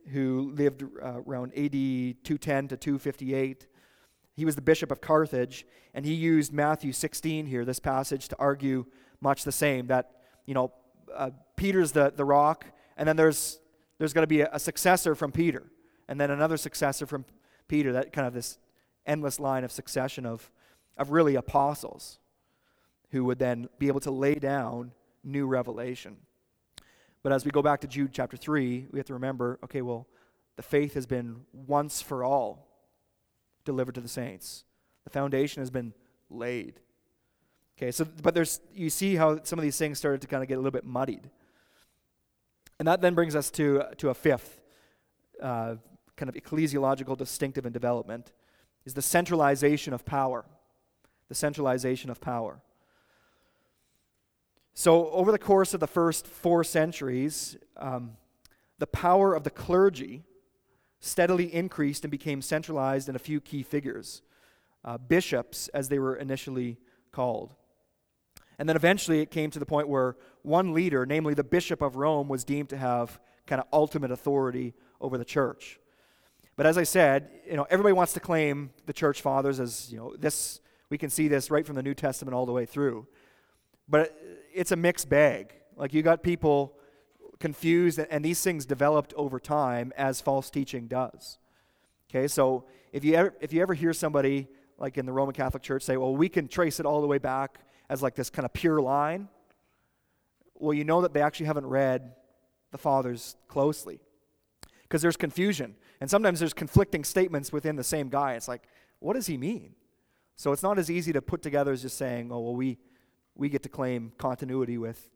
[0.10, 3.68] who lived uh, around AD 210 to 258,
[4.36, 8.36] he was the bishop of Carthage, and he used Matthew 16 here, this passage, to
[8.40, 8.86] argue
[9.20, 10.12] much the same that,
[10.46, 10.72] you know,
[11.14, 12.66] uh, Peter's the, the rock,
[12.98, 13.60] and then there's,
[13.98, 15.72] there's going to be a, a, successor from Peter,
[16.08, 17.26] and then another successor from
[17.68, 18.58] Peter, that kind of this
[19.06, 20.52] endless line of succession of,
[20.98, 22.20] of really apostles
[23.12, 24.92] who would then be able to lay down
[25.24, 26.18] new revelation.
[27.24, 30.08] But as we go back to Jude chapter 3, we have to remember okay, well,
[30.56, 32.68] the faith has been once for all
[33.64, 34.64] delivered to the saints.
[35.04, 35.94] The foundation has been
[36.30, 36.80] laid.
[37.78, 40.50] Okay, so but there's you see how some of these things started to kind of
[40.50, 41.30] get a little bit muddied.
[42.82, 44.60] And that then brings us to, to a fifth
[45.40, 45.76] uh,
[46.18, 48.32] kind of ecclesiological distinctive in development
[48.86, 50.46] is the centralization of power.
[51.30, 52.60] The centralization of power.
[54.74, 58.18] So, over the course of the first four centuries, um,
[58.80, 60.24] the power of the clergy
[61.00, 64.22] steadily increased and became centralized in a few key figures,
[64.86, 66.78] uh, bishops, as they were initially
[67.12, 67.56] called.
[68.58, 71.96] And then eventually it came to the point where one leader, namely the Bishop of
[71.96, 75.80] Rome, was deemed to have kind of ultimate authority over the church.
[76.56, 79.98] But as I said, you know, everybody wants to claim the church fathers as, you
[79.98, 83.08] know, this, we can see this right from the New Testament all the way through.
[83.92, 84.18] But
[84.54, 85.54] it's a mixed bag.
[85.76, 86.78] Like you got people
[87.40, 91.38] confused, and these things developed over time as false teaching does.
[92.10, 95.62] Okay, so if you ever, if you ever hear somebody like in the Roman Catholic
[95.62, 98.46] Church say, well, we can trace it all the way back as like this kind
[98.46, 99.28] of pure line,
[100.56, 102.14] well, you know that they actually haven't read
[102.72, 104.00] the fathers closely.
[104.84, 105.76] Because there's confusion.
[106.00, 108.34] And sometimes there's conflicting statements within the same guy.
[108.34, 108.64] It's like,
[109.00, 109.76] what does he mean?
[110.36, 112.78] So it's not as easy to put together as just saying, oh, well, we,
[113.36, 115.10] we get to claim continuity with,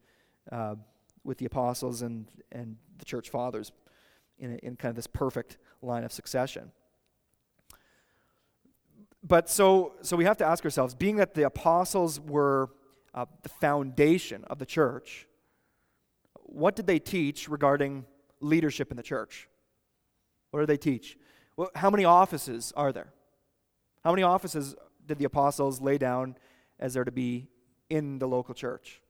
[0.51, 0.75] uh,
[1.23, 3.71] with the apostles and, and the church fathers
[4.39, 6.71] in, a, in kind of this perfect line of succession
[9.27, 12.69] but so, so we have to ask ourselves being that the apostles were
[13.13, 15.27] uh, the foundation of the church,
[16.33, 18.05] what did they teach regarding
[18.39, 19.49] leadership in the church?
[20.51, 21.17] What did they teach?
[21.57, 23.13] Well, how many offices are there?
[24.03, 24.75] How many offices
[25.05, 26.35] did the apostles lay down
[26.79, 27.47] as there to be
[27.89, 29.01] in the local church?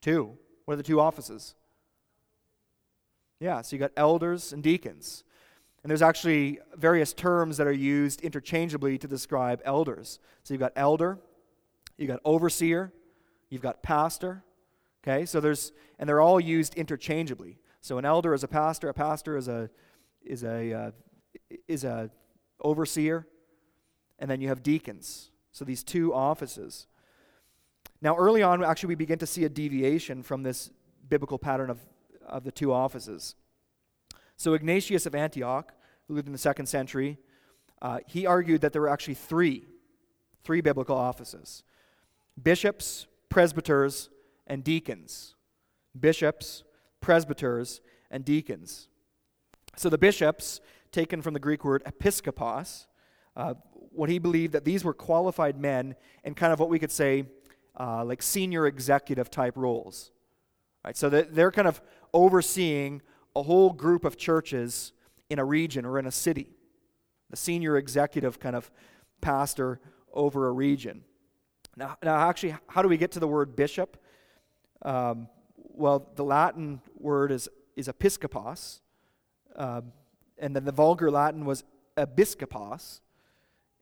[0.00, 0.36] Two.
[0.64, 1.54] What are the two offices?
[3.40, 5.24] Yeah, so you got elders and deacons.
[5.82, 10.18] And there's actually various terms that are used interchangeably to describe elders.
[10.42, 11.18] So you've got elder,
[11.98, 12.90] you've got overseer,
[13.50, 14.42] you've got pastor.
[15.02, 17.58] Okay, so there's, and they're all used interchangeably.
[17.82, 19.68] So an elder is a pastor, a pastor is a,
[20.24, 20.90] is a, uh,
[21.68, 22.10] is a
[22.60, 23.26] overseer,
[24.18, 25.30] and then you have deacons.
[25.54, 26.88] So these two offices.
[28.02, 30.72] Now, early on, actually, we begin to see a deviation from this
[31.08, 31.78] biblical pattern of,
[32.26, 33.36] of the two offices.
[34.36, 35.72] So Ignatius of Antioch,
[36.08, 37.18] who lived in the second century,
[37.80, 39.64] uh, he argued that there were actually three,
[40.42, 41.62] three biblical offices
[42.42, 44.10] bishops, presbyters,
[44.48, 45.36] and deacons.
[45.98, 46.64] Bishops,
[47.00, 48.88] presbyters, and deacons.
[49.76, 52.86] So the bishops, taken from the Greek word episkopos,
[53.36, 53.54] uh,
[53.94, 57.24] what he believed that these were qualified men in kind of what we could say
[57.78, 60.10] uh, like senior executive type roles.
[60.84, 60.96] Right?
[60.96, 61.80] So they're kind of
[62.12, 63.02] overseeing
[63.34, 64.92] a whole group of churches
[65.30, 66.48] in a region or in a city.
[67.30, 68.70] The senior executive kind of
[69.20, 69.80] pastor
[70.12, 71.02] over a region.
[71.76, 73.96] Now, now actually, how do we get to the word bishop?
[74.82, 78.80] Um, well, the Latin word is, is episkopos,
[79.56, 79.92] um,
[80.38, 81.64] and then the vulgar Latin was
[81.96, 83.00] episkopos,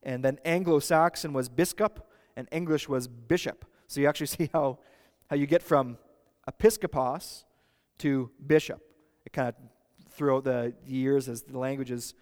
[0.02, 1.98] and then Anglo Saxon was biscop,
[2.36, 3.64] and English was bishop.
[3.86, 4.78] So you actually see how,
[5.28, 5.98] how you get from
[6.50, 7.44] episkopos
[7.98, 8.80] to bishop.
[9.24, 9.54] It kind of
[10.10, 12.14] throughout the years as the languages,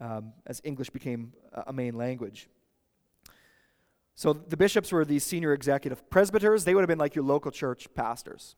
[0.00, 1.32] um, as English became
[1.66, 2.48] a main language.
[4.14, 6.64] So the bishops were these senior executive presbyters.
[6.64, 8.56] They would have been like your local church pastors.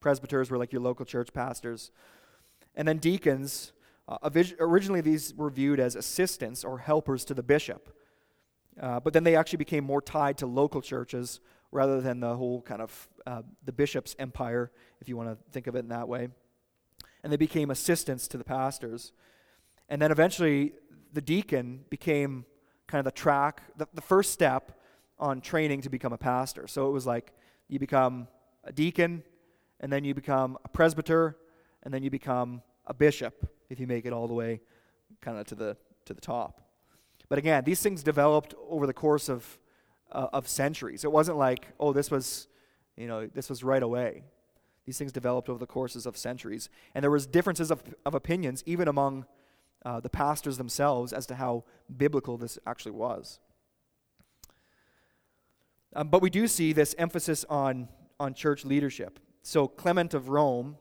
[0.00, 1.90] Presbyters were like your local church pastors.
[2.74, 3.72] And then deacons,
[4.08, 7.94] uh, originally these were viewed as assistants or helpers to the bishop.
[8.80, 11.40] Uh, but then they actually became more tied to local churches
[11.70, 15.66] rather than the whole kind of uh, the bishop's empire, if you want to think
[15.66, 16.28] of it in that way
[17.22, 19.12] and they became assistants to the pastors.
[19.88, 20.72] And then eventually,
[21.12, 22.44] the deacon became
[22.86, 24.80] kind of the track, the, the first step
[25.18, 26.66] on training to become a pastor.
[26.66, 27.32] So it was like
[27.68, 28.28] you become
[28.64, 29.22] a deacon,
[29.80, 31.36] and then you become a presbyter,
[31.82, 34.60] and then you become a bishop if you make it all the way
[35.20, 36.62] kind of to the, to the top.
[37.28, 39.58] But again, these things developed over the course of,
[40.10, 41.04] uh, of centuries.
[41.04, 42.48] It wasn't like, oh, this was,
[42.96, 44.24] you know, this was right away.
[44.86, 46.70] These things developed over the courses of centuries.
[46.94, 49.26] And there was differences of, of opinions even among
[49.84, 53.38] uh, the pastors themselves as to how biblical this actually was.
[55.94, 59.20] Um, but we do see this emphasis on, on church leadership.
[59.42, 60.76] So Clement of Rome,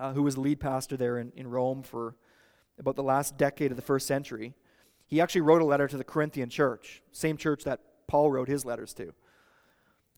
[0.00, 2.16] uh, who was the lead pastor there in, in Rome for
[2.78, 4.54] about the last decade of the first century,
[5.06, 8.64] he actually wrote a letter to the Corinthian church, same church that Paul wrote his
[8.64, 9.12] letters to.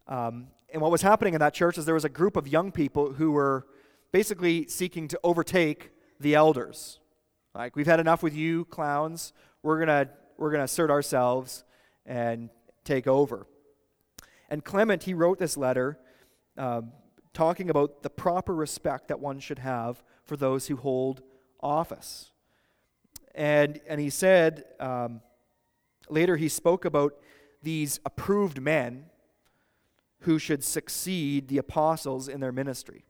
[0.06, 2.70] Um, and what was happening in that church is there was a group of young
[2.70, 3.66] people who were
[4.12, 5.90] basically seeking to overtake
[6.20, 7.00] the elders.
[7.54, 9.32] Like, we've had enough with you, clowns.
[9.62, 11.64] We're going to we're going to assert ourselves
[12.06, 12.48] and
[12.84, 13.46] take over.
[14.48, 15.98] And Clement, he wrote this letter
[16.56, 16.92] um,
[17.32, 21.22] talking about the proper respect that one should have for those who hold
[21.60, 22.30] office.
[23.34, 25.20] And, and he said, um,
[26.08, 27.14] later he spoke about
[27.62, 29.06] these approved men
[30.20, 33.04] who should succeed the apostles in their ministry.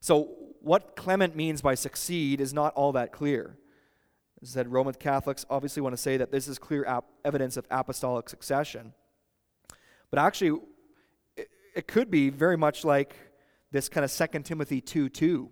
[0.00, 3.56] So, what Clement means by succeed is not all that clear.
[4.42, 7.66] As said, Roman Catholics obviously want to say that this is clear ap- evidence of
[7.70, 8.92] apostolic succession.
[10.10, 10.60] But actually,
[11.76, 13.14] it, could be very much like
[13.70, 15.50] this kind of 2 Timothy 2 2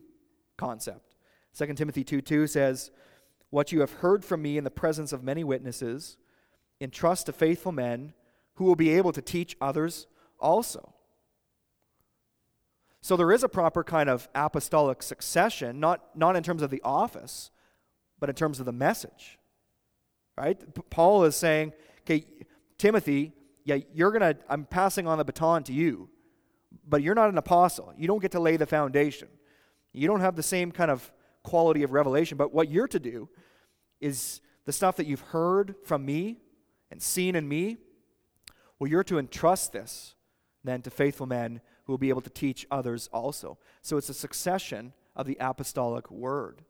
[0.57, 1.17] concept.
[1.57, 2.91] 2 Timothy 2 2 says,
[3.51, 6.17] What you have heard from me in the presence of many witnesses,
[6.81, 8.13] entrust to faithful men
[8.55, 10.07] who will be able to teach others
[10.39, 10.95] also.
[13.01, 16.81] So there is a proper kind of apostolic succession, not, not in terms of the
[16.83, 17.51] office,
[18.19, 19.39] but in terms of the message.
[20.39, 20.59] Right?
[20.89, 22.25] Paul is saying, okay,
[22.79, 23.33] Timothy,
[23.65, 26.09] yeah, you're going to, I'm passing on the baton to you,
[26.87, 27.93] but you're not an apostle.
[27.97, 29.29] You don't get to lay the foundation.
[29.93, 31.13] You don't have the same kind of
[31.43, 33.29] quality of revelation, but what you're to do
[34.01, 36.39] is the stuff that you've heard from me
[36.91, 37.77] and seen in me,
[38.79, 40.15] well, you're to entrust this
[40.65, 43.59] then to faithful men who will be able to teach others also.
[43.83, 46.63] So it's a succession of the apostolic word,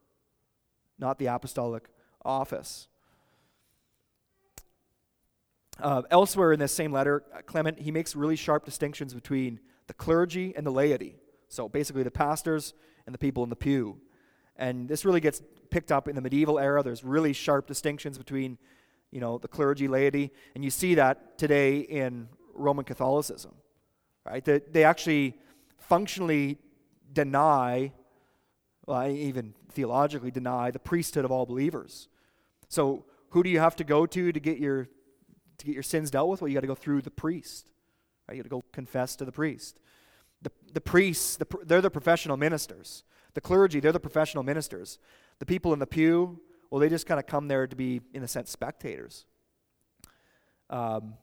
[0.99, 1.89] not the apostolic
[2.25, 2.89] office.
[5.81, 10.55] Uh, elsewhere in this same letter, Clement, he makes really sharp distinctions between the clergy
[10.57, 11.17] and the laity.
[11.49, 12.75] So basically, the pastors
[13.07, 13.99] and the people in the pew.
[14.57, 16.83] And this really gets picked up in the medieval era.
[16.83, 18.59] There's really sharp distinctions between,
[19.11, 23.55] you know, the clergy, laity, and you see that today in Roman Catholicism,
[24.25, 24.45] right?
[24.45, 25.37] They, they actually
[25.79, 26.59] functionally
[27.13, 27.93] deny,
[28.87, 32.09] well, even theologically deny, the priesthood of all believers.
[32.69, 34.89] So who do you have to go to to get your
[35.59, 36.41] to get your sins dealt with?
[36.41, 37.67] Well, you got to go through the priest.
[38.29, 38.37] Right?
[38.37, 39.79] You got to go confess to the priest.
[40.43, 43.05] The, the priests, the, they're the professional ministers.
[43.35, 44.99] The clergy, they're the professional ministers.
[45.39, 48.23] The people in the pew, well, they just kind of come there to be, in
[48.23, 49.27] a sense, spectators.
[50.71, 51.15] Um,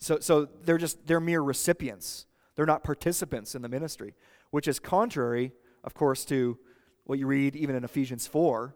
[0.00, 2.26] so, so they're just they're mere recipients.
[2.54, 4.14] They're not participants in the ministry,
[4.50, 5.52] which is contrary,
[5.84, 6.58] of course, to
[7.04, 8.74] what you read even in Ephesians 4,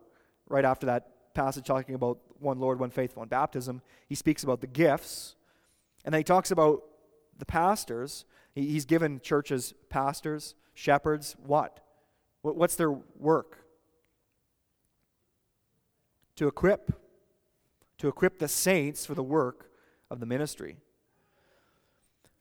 [0.49, 3.83] right after that passage talking about one Lord, one faith, one baptism.
[4.09, 5.37] He speaks about the gifts,
[6.05, 6.83] and then he talks about
[7.39, 8.25] the pastors.
[8.55, 11.81] He's given churches pastors, shepherds, what?
[12.43, 13.59] What's their work?
[16.37, 16.93] To equip.
[17.99, 19.71] To equip the saints for the work
[20.11, 20.79] of the ministry.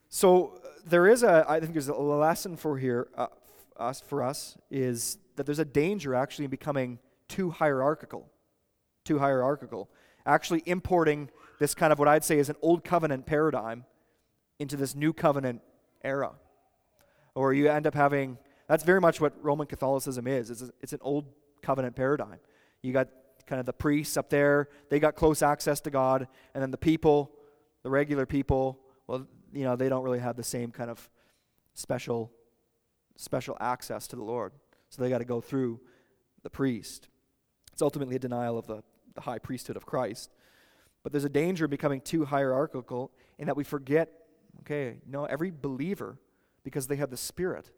[0.07, 3.27] So there is a, I think there's a lesson for here, uh,
[3.77, 8.29] us, for us, is that there's a danger actually in becoming too hierarchical.
[9.05, 9.89] Too hierarchical.
[10.25, 11.29] Actually importing
[11.59, 13.85] this kind of what I'd say is an old covenant paradigm
[14.57, 15.61] into this new covenant
[16.03, 16.31] era.
[17.35, 18.37] Or you end up having,
[18.67, 20.49] that's very much what Roman Catholicism is.
[20.49, 21.25] It's, a, it's an old
[21.61, 22.39] covenant paradigm.
[22.81, 23.09] You got
[23.45, 26.77] kind of the priests up there, they got close access to God, and then the
[26.77, 27.31] people,
[27.83, 31.09] the regular people, well, you know, they don't really have the same kind of
[31.73, 32.31] special
[33.19, 34.53] special access to the Lord.
[34.89, 35.81] So they got to go through
[36.41, 37.09] the priest.
[37.73, 38.81] It's ultimately a denial of the,
[39.13, 40.31] the high priesthood of Christ.
[41.03, 44.09] But there's a danger of becoming too hierarchical in that we forget,
[44.61, 46.17] okay, no, every believer,
[46.63, 47.71] because they have the Spirit,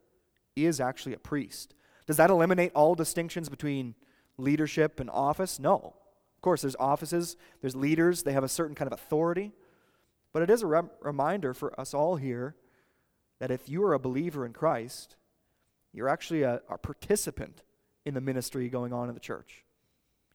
[0.56, 1.76] is actually a priest.
[2.08, 3.96] Does that eliminate all distinctions between
[4.38, 5.60] leadership and office?
[5.60, 5.96] No.
[6.36, 9.52] Of course, there's offices, there's leaders, they have a certain kind of authority.
[10.34, 12.56] But it is a rem- reminder for us all here
[13.40, 15.16] that if you are a believer in Christ,
[15.94, 17.62] you're actually a, a participant
[18.06, 19.64] in the ministry going on in the church,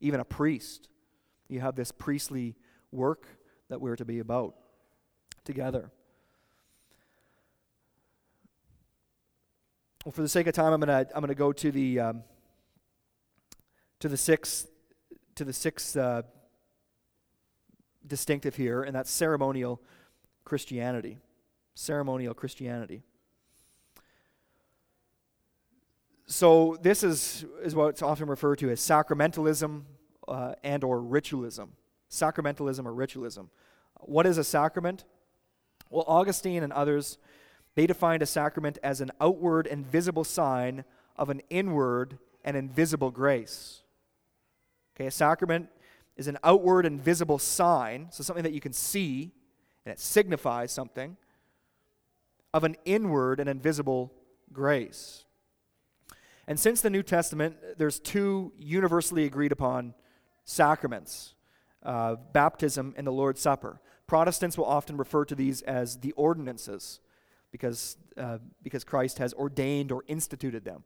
[0.00, 0.88] even a priest.
[1.48, 2.56] You have this priestly
[2.96, 3.26] work
[3.68, 4.54] that we're to be about
[5.44, 5.90] together.
[10.04, 12.22] Well, for the sake of time, I'm gonna I'm gonna go to the um,
[14.00, 14.68] to the sixth
[15.34, 16.22] to the sixth uh,
[18.06, 19.80] distinctive here, and that's ceremonial
[20.44, 21.18] Christianity.
[21.74, 23.02] Ceremonial Christianity.
[26.26, 29.82] So this is, is what's often referred to as sacramentalism
[30.26, 31.72] uh, and or ritualism.
[32.10, 33.50] Sacramentalism or ritualism.
[34.00, 35.04] What is a sacrament?
[35.90, 37.18] Well, Augustine and others,
[37.74, 40.84] they defined a sacrament as an outward and visible sign
[41.16, 43.82] of an inward and invisible grace.
[44.94, 45.68] Okay, a sacrament
[46.16, 49.32] is an outward and visible sign, so something that you can see
[49.86, 51.16] and it signifies something,
[52.52, 54.12] of an inward and invisible
[54.52, 55.24] grace.
[56.48, 59.94] And since the New Testament, there's two universally agreed upon
[60.44, 61.34] sacraments
[61.86, 63.80] uh, baptism and the Lord's Supper.
[64.08, 67.00] Protestants will often refer to these as the ordinances
[67.52, 70.82] because, uh, because Christ has ordained or instituted them.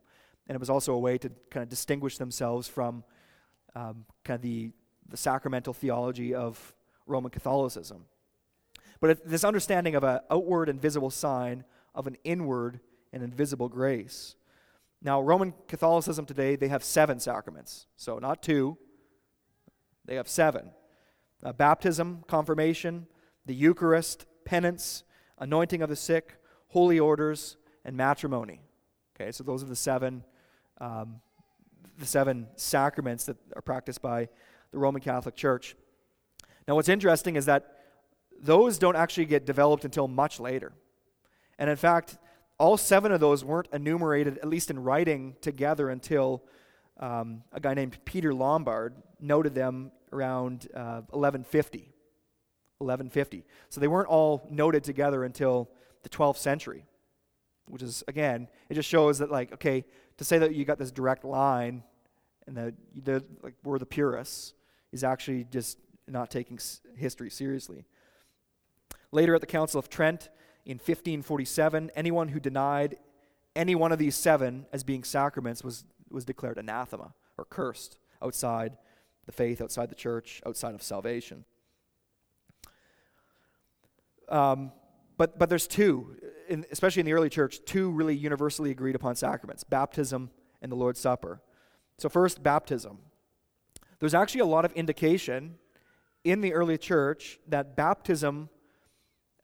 [0.46, 3.03] And it was also a way to kind of distinguish themselves from
[3.74, 4.72] um, kind of the,
[5.09, 6.74] the sacramental theology of
[7.07, 8.05] Roman Catholicism.
[9.01, 12.80] But this understanding of an outward and visible sign of an inward
[13.12, 14.36] and invisible grace.
[15.03, 17.86] Now, Roman Catholicism today, they have seven sacraments.
[17.96, 18.76] So, not two,
[20.05, 20.72] they have seven
[21.43, 23.07] uh, baptism, confirmation,
[23.47, 25.05] the Eucharist, penance,
[25.38, 26.36] anointing of the sick,
[26.68, 28.61] holy orders, and matrimony.
[29.14, 30.24] Okay, so those are the seven,
[30.80, 31.20] um,
[31.99, 34.28] the seven sacraments that are practiced by
[34.70, 35.76] the Roman Catholic Church.
[36.68, 37.76] Now, what's interesting is that
[38.41, 40.72] those don't actually get developed until much later.
[41.59, 42.16] And in fact,
[42.59, 46.45] all seven of those weren't enumerated, at least in writing, together until
[46.99, 51.92] um, a guy named Peter Lombard noted them around uh, 1150.
[52.78, 53.44] 1150.
[53.68, 55.70] So they weren't all noted together until
[56.02, 56.86] the 12th century,
[57.66, 59.84] which is, again, it just shows that, like, okay,
[60.16, 61.82] to say that you got this direct line
[62.46, 64.54] and that like, we're the purists
[64.92, 66.58] is actually just not taking
[66.96, 67.84] history seriously.
[69.12, 70.30] Later at the Council of Trent
[70.64, 72.96] in 1547, anyone who denied
[73.54, 78.76] any one of these seven as being sacraments was, was declared anathema or cursed outside
[79.31, 81.45] the faith, outside the church, outside of salvation.
[84.28, 84.72] Um,
[85.16, 86.16] but, but there's two,
[86.49, 90.31] in, especially in the early church, two really universally agreed upon sacraments baptism
[90.62, 91.41] and the Lord's Supper.
[91.99, 92.99] So, first, baptism.
[93.99, 95.57] There's actually a lot of indication
[96.24, 98.49] in the early church that baptism,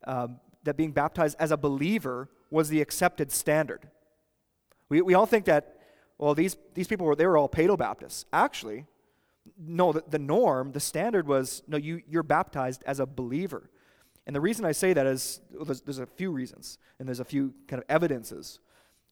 [0.05, 3.89] um, that being baptized as a believer, was the accepted standard.
[4.89, 5.81] We, we all think that,
[6.17, 8.25] well, these, these people were, they were all Paedo Baptists.
[8.33, 8.87] Actually,
[9.59, 13.71] no, the, the norm, the standard was, no, you, you're baptized as a believer.
[14.27, 17.21] And the reason I say that is well, there's, there's, a few reasons, and there's
[17.21, 18.59] a few kind of evidences.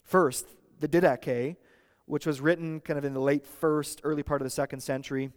[0.02, 0.46] First,
[0.80, 1.56] the Didache,
[2.06, 5.30] which was written kind of in the late first, early part of the second century.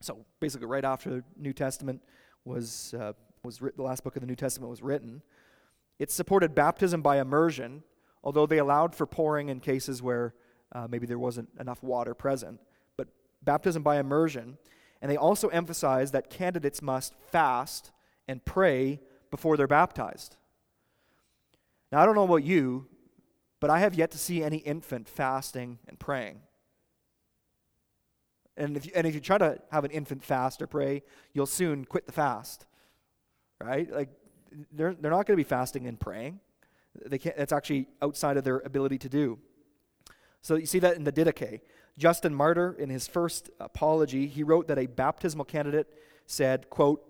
[0.00, 2.02] So basically, right after the New Testament
[2.44, 3.12] was, uh,
[3.44, 5.22] was the last book of the New Testament was written.
[5.98, 7.84] It supported baptism by immersion,
[8.22, 10.34] although they allowed for pouring in cases where
[10.72, 12.60] uh, maybe there wasn't enough water present.
[13.44, 14.58] Baptism by immersion.
[15.02, 17.90] And they also emphasize that candidates must fast
[18.26, 20.36] and pray before they're baptized.
[21.92, 22.86] Now, I don't know about you,
[23.60, 26.40] but I have yet to see any infant fasting and praying.
[28.56, 31.46] And if, you, and if you try to have an infant fast or pray, you'll
[31.46, 32.66] soon quit the fast,
[33.60, 33.90] right?
[33.92, 34.10] Like,
[34.72, 36.40] they're, they're not going to be fasting and praying.
[37.06, 39.38] They can't, that's actually outside of their ability to do.
[40.42, 41.60] So you see that in the Didache.
[41.96, 45.86] Justin Martyr, in his first apology, he wrote that a baptismal candidate
[46.26, 47.06] said, quote,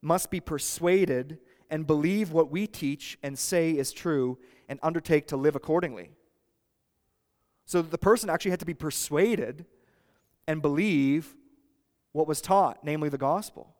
[0.00, 1.38] must be persuaded
[1.70, 6.10] and believe what we teach and say is true and undertake to live accordingly.
[7.66, 9.66] So the person actually had to be persuaded
[10.46, 11.34] and believe
[12.12, 13.74] what was taught, namely the gospel.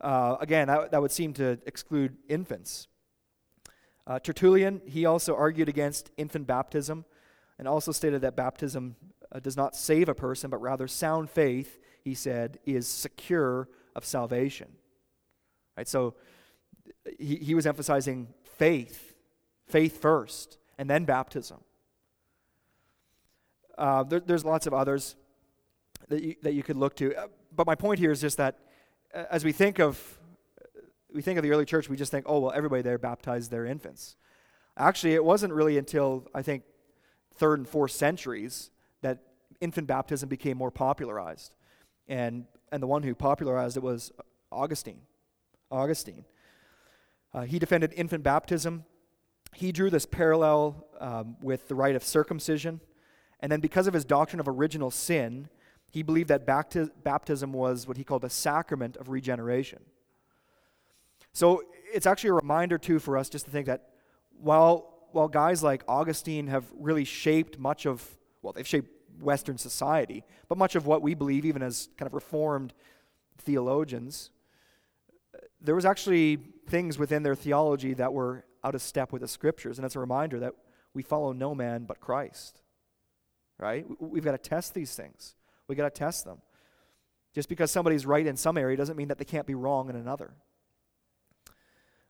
[0.00, 2.88] Uh, again, that, that, would seem to exclude infants.
[4.06, 7.04] Uh, Tertullian, he also argued against infant baptism
[7.62, 8.96] and also stated that baptism
[9.30, 14.04] uh, does not save a person, but rather sound faith, he said, is secure of
[14.04, 14.66] salvation.
[15.76, 15.86] Right?
[15.86, 16.14] So
[17.20, 18.26] he, he was emphasizing
[18.58, 19.14] faith,
[19.68, 21.60] faith first, and then baptism.
[23.78, 25.14] Uh, there, there's lots of others
[26.08, 27.14] that you, that you could look to.
[27.14, 28.58] Uh, but my point here is just that
[29.14, 30.18] uh, as we think of
[31.14, 33.66] we think of the early church, we just think, oh well, everybody there baptized their
[33.66, 34.16] infants.
[34.76, 36.64] Actually, it wasn't really until I think
[37.34, 38.70] third and fourth centuries
[39.02, 39.18] that
[39.60, 41.54] infant baptism became more popularized.
[42.08, 44.10] And and the one who popularized it was
[44.50, 45.02] Augustine.
[45.70, 46.24] Augustine.
[47.34, 48.84] Uh, he defended infant baptism.
[49.54, 52.80] He drew this parallel um, with the rite of circumcision.
[53.40, 55.48] And then, because of his doctrine of original sin,
[55.90, 59.80] he believed that bapti- baptism was what he called a sacrament of regeneration.
[61.32, 61.62] So,
[61.92, 63.90] it's actually a reminder, too, for us just to think that
[64.38, 68.06] while, while guys like Augustine have really shaped much of,
[68.42, 68.90] well, they've shaped
[69.20, 72.72] Western society, but much of what we believe, even as kind of reformed
[73.38, 74.30] theologians,
[75.60, 76.38] there was actually
[76.68, 79.78] things within their theology that were out of step with the scriptures.
[79.78, 80.54] And it's a reminder that
[80.94, 82.60] we follow no man but Christ.
[83.58, 83.86] Right?
[84.00, 85.36] We've got to test these things.
[85.68, 86.38] We've got to test them.
[87.34, 89.96] Just because somebody's right in some area doesn't mean that they can't be wrong in
[89.96, 90.34] another.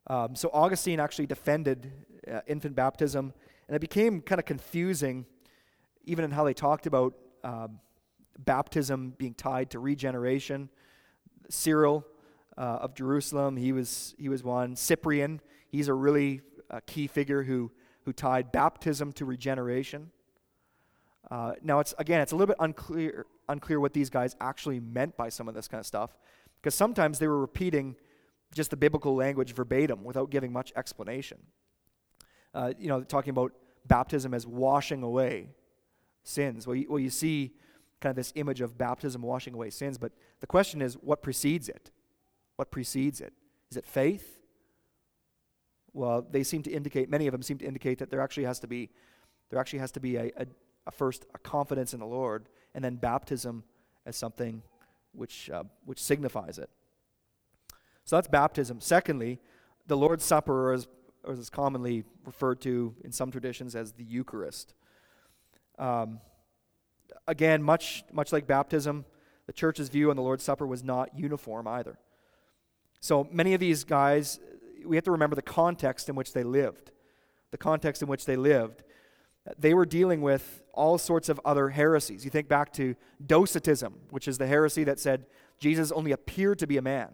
[0.07, 1.91] Um, so Augustine actually defended
[2.31, 3.33] uh, infant baptism,
[3.69, 5.27] and it became kind of confusing
[6.05, 7.79] even in how they talked about um,
[8.39, 10.69] baptism being tied to regeneration.
[11.49, 12.05] Cyril
[12.57, 14.77] uh, of Jerusalem, he was, he was one.
[14.77, 16.41] Cyprian, he's a really
[16.71, 17.71] uh, key figure who,
[18.05, 20.11] who tied baptism to regeneration.
[21.31, 25.17] Uh, now, it's again, it's a little bit unclear, unclear what these guys actually meant
[25.17, 26.19] by some of this kind of stuff,
[26.61, 27.97] because sometimes they were repeating
[28.55, 31.39] just the biblical language verbatim without giving much explanation.
[32.55, 33.53] Uh, you know, talking about
[33.87, 35.49] baptism as washing away
[36.23, 36.67] sins.
[36.67, 37.53] Well you, well, you see
[38.01, 41.69] kind of this image of baptism washing away sins, but the question is what precedes
[41.69, 41.91] it?
[42.57, 43.33] What precedes it?
[43.71, 44.39] Is it faith?
[45.95, 48.59] Well, they seem to indicate, many of them seem to indicate that there actually has
[48.61, 48.91] to be,
[49.51, 50.47] there actually has to be a, a,
[50.87, 53.65] a first a confidence in the Lord, and then baptism
[54.07, 54.63] as something
[55.13, 56.71] which, uh, which signifies it.
[58.05, 58.81] So that's baptism.
[58.81, 59.41] Secondly,
[59.87, 60.89] the Lord's Supper, or as,
[61.25, 64.75] or as commonly referred to in some traditions as the Eucharist.
[65.79, 66.21] Um,
[67.27, 69.05] again, much, much like baptism,
[69.47, 71.99] the church's view on the Lord's Supper was not uniform either.
[73.01, 74.39] So many of these guys,
[74.85, 76.91] we have to remember the context in which they lived.
[77.51, 78.85] The context in which they lived.
[79.59, 82.25] They were dealing with all sorts of other heresies.
[82.25, 82.95] You think back to
[83.25, 85.27] Docetism, which is the heresy that said
[85.59, 87.09] Jesus only appeared to be a man,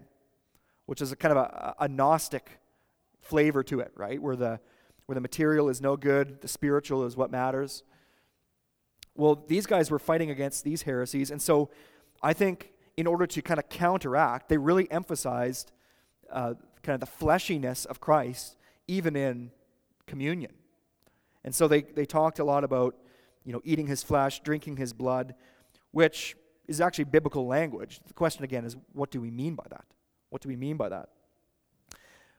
[0.89, 2.61] which is a kind of a, a Gnostic
[3.21, 4.23] flavor to it, right?
[4.23, 4.59] Where the,
[5.05, 7.83] where the material is no good, the spiritual is what matters.
[9.15, 11.69] Well, these guys were fighting against these heresies, and so
[12.23, 15.73] I think in order to kind of counteract, they really emphasized
[16.33, 19.51] uh, kind of the fleshiness of Christ, even in
[20.07, 20.53] communion.
[21.45, 22.97] And so they, they talked a lot about,
[23.45, 25.35] you know, eating his flesh, drinking his blood,
[25.91, 26.35] which
[26.67, 28.01] is actually biblical language.
[28.07, 29.85] The question again is, what do we mean by that?
[30.31, 31.09] What do we mean by that?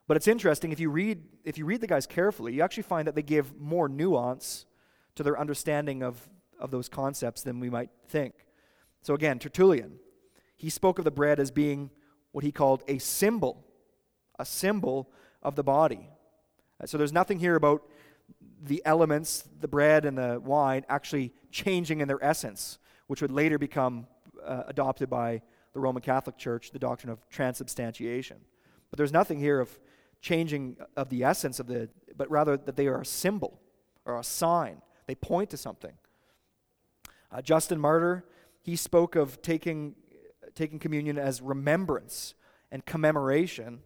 [0.07, 3.07] But it's interesting if you read if you read the guys carefully, you actually find
[3.07, 4.65] that they give more nuance
[5.15, 6.29] to their understanding of,
[6.59, 8.33] of those concepts than we might think.
[9.01, 9.99] So again, Tertullian,
[10.55, 11.89] he spoke of the bread as being
[12.31, 13.65] what he called a symbol,
[14.37, 15.11] a symbol
[15.41, 16.09] of the body.
[16.85, 17.83] So there's nothing here about
[18.61, 22.77] the elements, the bread and the wine, actually changing in their essence,
[23.07, 24.07] which would later become
[24.43, 25.41] uh, adopted by
[25.74, 28.38] the Roman Catholic Church, the doctrine of transubstantiation.
[28.89, 29.80] But there's nothing here of
[30.22, 33.59] changing of the essence of the, but rather that they are a symbol
[34.05, 34.82] or a sign.
[35.07, 35.93] They point to something.
[37.32, 38.26] Uh, Justin Martyr,
[38.61, 39.95] he spoke of taking,
[40.55, 42.34] taking communion as remembrance
[42.72, 43.80] and commemoration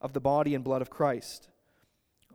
[0.00, 1.48] of the body and blood of Christ.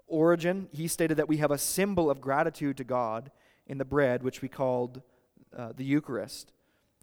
[0.08, 3.32] Origen, he stated that we have a symbol of gratitude to God
[3.68, 5.01] in the bread, which we called
[5.56, 6.51] uh, the Eucharist.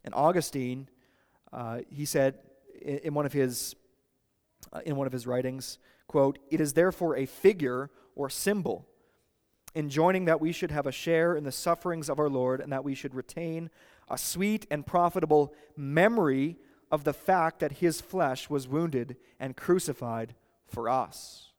[0.04, 0.88] And Augustine,
[1.52, 2.38] uh, he said
[2.80, 3.74] in, in, one of his
[4.72, 8.86] uh, in one of his writings, quote, It is therefore a figure or symbol,
[9.74, 12.84] enjoining that we should have a share in the sufferings of our Lord and that
[12.84, 13.70] we should retain
[14.08, 16.56] a sweet and profitable memory
[16.90, 20.34] of the fact that his flesh was wounded and crucified
[20.66, 21.52] for us.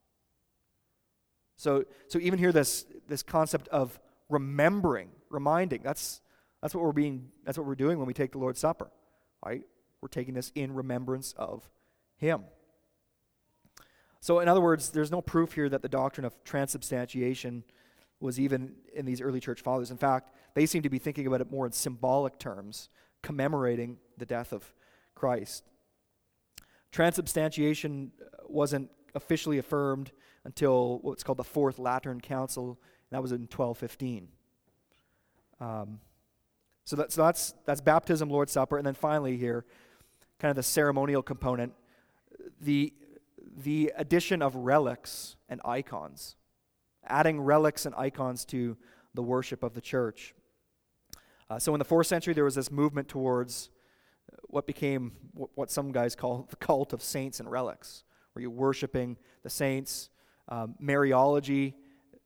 [1.56, 6.22] So, so even here, this, this concept of remembering, reminding, that's,
[6.62, 8.92] that's, what we're being, that's what we're doing when we take the Lord's Supper,
[9.44, 9.64] right?
[10.04, 11.70] We're taking this in remembrance of
[12.18, 12.44] him.
[14.20, 17.64] So, in other words, there's no proof here that the doctrine of transubstantiation
[18.20, 19.92] was even in these early church fathers.
[19.92, 22.90] In fact, they seem to be thinking about it more in symbolic terms,
[23.22, 24.74] commemorating the death of
[25.16, 25.64] Christ.
[26.92, 28.12] Transubstantiation
[28.50, 30.12] wasn't officially affirmed
[30.44, 32.78] until what's called the Fourth Lateran Council,
[33.10, 34.28] and that was in 1215.
[35.62, 36.02] Um,
[36.84, 39.66] so, that, so that's, that's baptism, Lord's Supper, and then finally here,
[40.44, 41.72] kind of the ceremonial component.
[42.60, 42.94] The
[43.56, 46.36] the addition of relics and icons,
[47.08, 48.76] adding relics and icons to
[49.14, 50.36] the worship of the church.
[51.50, 53.70] Uh, so in the fourth century, there was this movement towards
[54.48, 59.16] what became what some guys call the cult of saints and relics, where you're worshiping
[59.44, 60.10] the saints.
[60.50, 61.74] Um, Mariology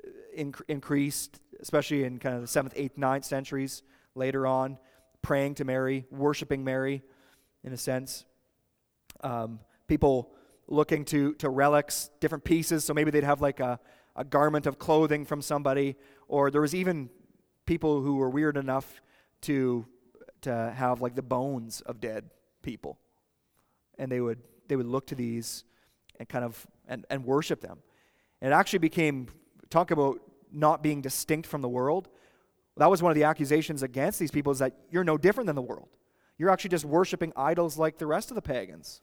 [0.03, 3.83] uh, inc- increased, especially in kind of the seventh, eighth, ninth centuries.
[4.15, 4.79] Later on,
[5.21, 7.03] praying to Mary, worshiping Mary,
[7.63, 8.25] in a sense.
[9.21, 10.31] Um, people
[10.67, 12.83] looking to, to relics, different pieces.
[12.83, 13.79] So maybe they'd have like a,
[14.15, 15.95] a garment of clothing from somebody,
[16.27, 17.09] or there was even
[17.65, 19.01] people who were weird enough
[19.41, 19.85] to,
[20.41, 22.29] to have like the bones of dead
[22.61, 22.99] people.
[23.97, 25.63] And they would, they would look to these
[26.19, 27.79] and kind of and, and worship them.
[28.41, 29.27] And it actually became
[29.69, 30.19] talk about
[30.51, 32.07] not being distinct from the world.
[32.77, 35.55] That was one of the accusations against these people is that you're no different than
[35.55, 35.89] the world.
[36.37, 39.01] You're actually just worshiping idols like the rest of the pagans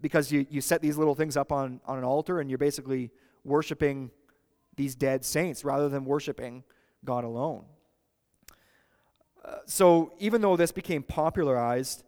[0.00, 3.10] because you, you set these little things up on, on an altar and you're basically
[3.44, 4.10] worshiping
[4.76, 6.64] these dead saints rather than worshiping
[7.04, 7.64] God alone.
[9.44, 12.04] Uh, so, even though this became popularized,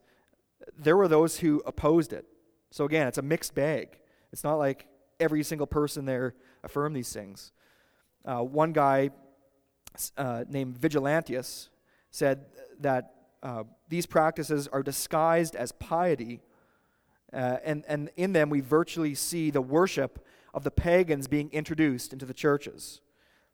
[0.78, 2.26] there were those who opposed it.
[2.70, 3.98] So, again, it's a mixed bag.
[4.32, 4.86] It's not like
[5.18, 7.52] every single person there affirmed these things.
[8.24, 9.10] Uh, one guy
[10.16, 11.68] uh, named Vigilantius
[12.10, 12.44] said
[12.80, 16.40] that uh, these practices are disguised as piety
[17.32, 22.12] uh, and, and in them, we virtually see the worship of the pagans being introduced
[22.12, 23.00] into the churches.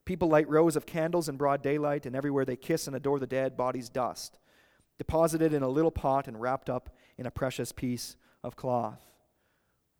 [0.05, 3.27] People light rows of candles in broad daylight, and everywhere they kiss and adore the
[3.27, 4.39] dead, bodies dust,
[4.97, 9.05] deposited in a little pot and wrapped up in a precious piece of cloth.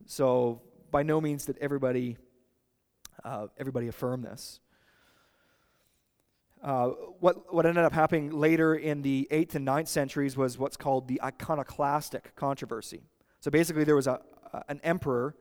[0.05, 0.61] So,
[0.91, 2.17] by no means did everybody,
[3.23, 4.59] uh, everybody affirm this.
[6.61, 6.87] Uh,
[7.19, 11.07] what, what ended up happening later in the 8th and 9th centuries was what's called
[11.07, 13.03] the iconoclastic controversy.
[13.39, 14.19] So basically, there was a,
[14.67, 15.35] an emperor,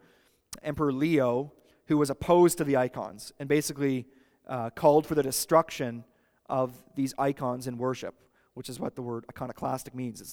[0.62, 1.52] Emperor Leo,
[1.86, 4.06] who was opposed to the icons and basically
[4.46, 6.04] uh, called for the destruction
[6.48, 8.14] of these icons in worship,
[8.54, 10.20] which is what the word iconoclastic means.
[10.20, 10.28] It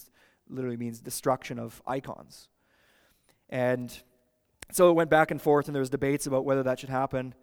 [0.54, 2.50] literally means destruction of icons.
[3.50, 3.98] And
[4.72, 7.34] so it went back and forth, and there was debates about whether that should happen.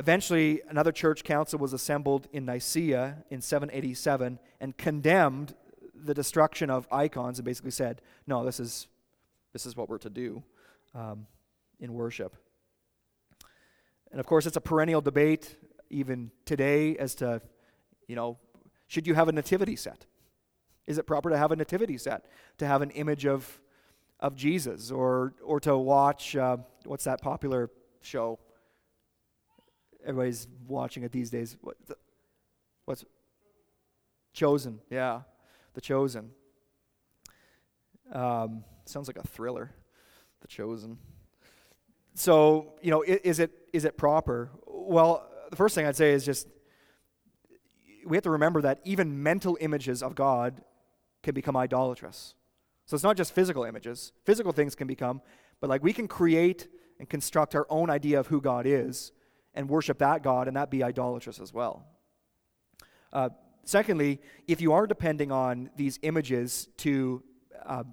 [0.00, 5.54] Eventually, another church council was assembled in Nicaea in 787 and condemned
[5.94, 8.88] the destruction of icons and basically said, no, this is
[9.52, 10.42] this is what we're to do
[10.94, 11.26] um,
[11.80, 12.34] in worship.
[14.10, 15.54] And of course, it's a perennial debate
[15.90, 17.42] even today as to,
[18.08, 18.38] you know,
[18.86, 20.06] should you have a nativity set?
[20.86, 22.24] Is it proper to have a nativity set?
[22.56, 23.60] To have an image of,
[24.18, 27.68] of Jesus or, or to watch uh, what's that popular
[28.00, 28.38] show?
[30.04, 31.56] Everybody's watching it these days.
[31.60, 31.96] What, the,
[32.84, 33.04] what's
[34.32, 34.80] Chosen?
[34.90, 35.22] Yeah,
[35.74, 36.30] The Chosen.
[38.12, 39.72] Um, sounds like a thriller.
[40.40, 40.98] The Chosen.
[42.14, 44.50] So you know, is it is it proper?
[44.66, 46.48] Well, the first thing I'd say is just
[48.06, 50.62] we have to remember that even mental images of God
[51.22, 52.34] can become idolatrous.
[52.86, 54.12] So it's not just physical images.
[54.24, 55.20] Physical things can become,
[55.60, 59.12] but like we can create and construct our own idea of who God is
[59.54, 61.84] and worship that God, and that be idolatrous as well.
[63.12, 63.30] Uh,
[63.64, 67.22] secondly, if you are depending on these images to,
[67.66, 67.84] uh,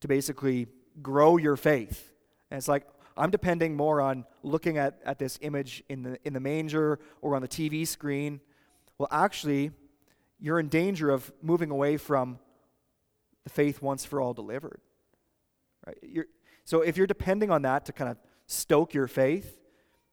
[0.00, 0.66] to basically
[1.02, 2.12] grow your faith,
[2.50, 2.86] and it's like,
[3.16, 7.34] I'm depending more on looking at, at this image in the, in the manger or
[7.34, 8.40] on the TV screen.
[8.96, 9.72] Well, actually,
[10.38, 12.38] you're in danger of moving away from
[13.44, 14.80] the faith once for all delivered.
[15.86, 15.98] Right?
[16.02, 16.26] You're,
[16.64, 19.58] so if you're depending on that to kind of stoke your faith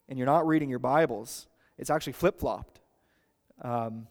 [0.07, 1.47] and you're not reading your Bibles,
[1.77, 2.79] it's actually flip flopped.
[3.61, 4.07] Um,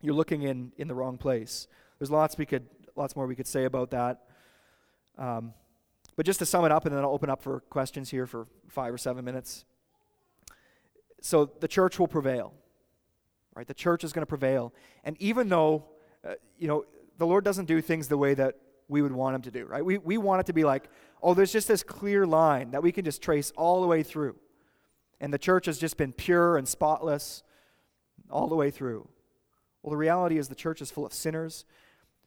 [0.00, 1.68] you're looking in, in the wrong place.
[1.98, 2.66] There's lots we could
[2.96, 4.20] lots more we could say about that.
[5.18, 5.54] Um,
[6.16, 8.46] but just to sum it up, and then I'll open up for questions here for
[8.68, 9.64] five or seven minutes.
[11.20, 12.52] So the church will prevail,
[13.54, 13.66] right?
[13.66, 14.74] The church is going to prevail,
[15.04, 15.84] and even though,
[16.26, 16.84] uh, you know,
[17.18, 18.56] the Lord doesn't do things the way that
[18.88, 19.84] we would want Him to do, right?
[19.84, 20.88] We, we want it to be like,
[21.22, 24.36] oh, there's just this clear line that we can just trace all the way through.
[25.22, 27.44] And the church has just been pure and spotless
[28.28, 29.08] all the way through.
[29.80, 31.64] Well, the reality is the church is full of sinners.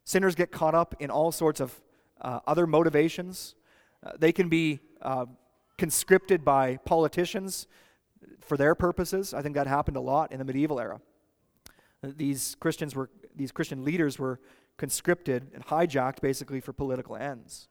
[0.06, 1.82] Sinners get caught up in all sorts of
[2.22, 3.56] uh, other motivations.
[4.02, 5.26] Uh, they can be uh,
[5.78, 7.68] conscripted by politicians
[8.39, 9.34] for their purposes.
[9.34, 11.02] I think that happened a lot in the medieval era.
[12.02, 14.39] These Christians were, these Christian leaders were
[14.78, 17.68] conscripted and hijacked basically for political ends.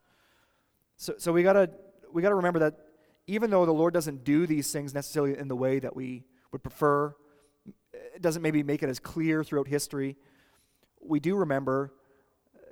[0.99, 1.71] So, so we gotta
[2.13, 2.79] we gotta remember that
[3.27, 6.63] even though the Lord doesn't do these things necessarily in the way that we would
[6.63, 7.15] prefer,
[8.15, 10.17] it doesn't maybe make it as clear throughout history.
[11.01, 11.93] We do remember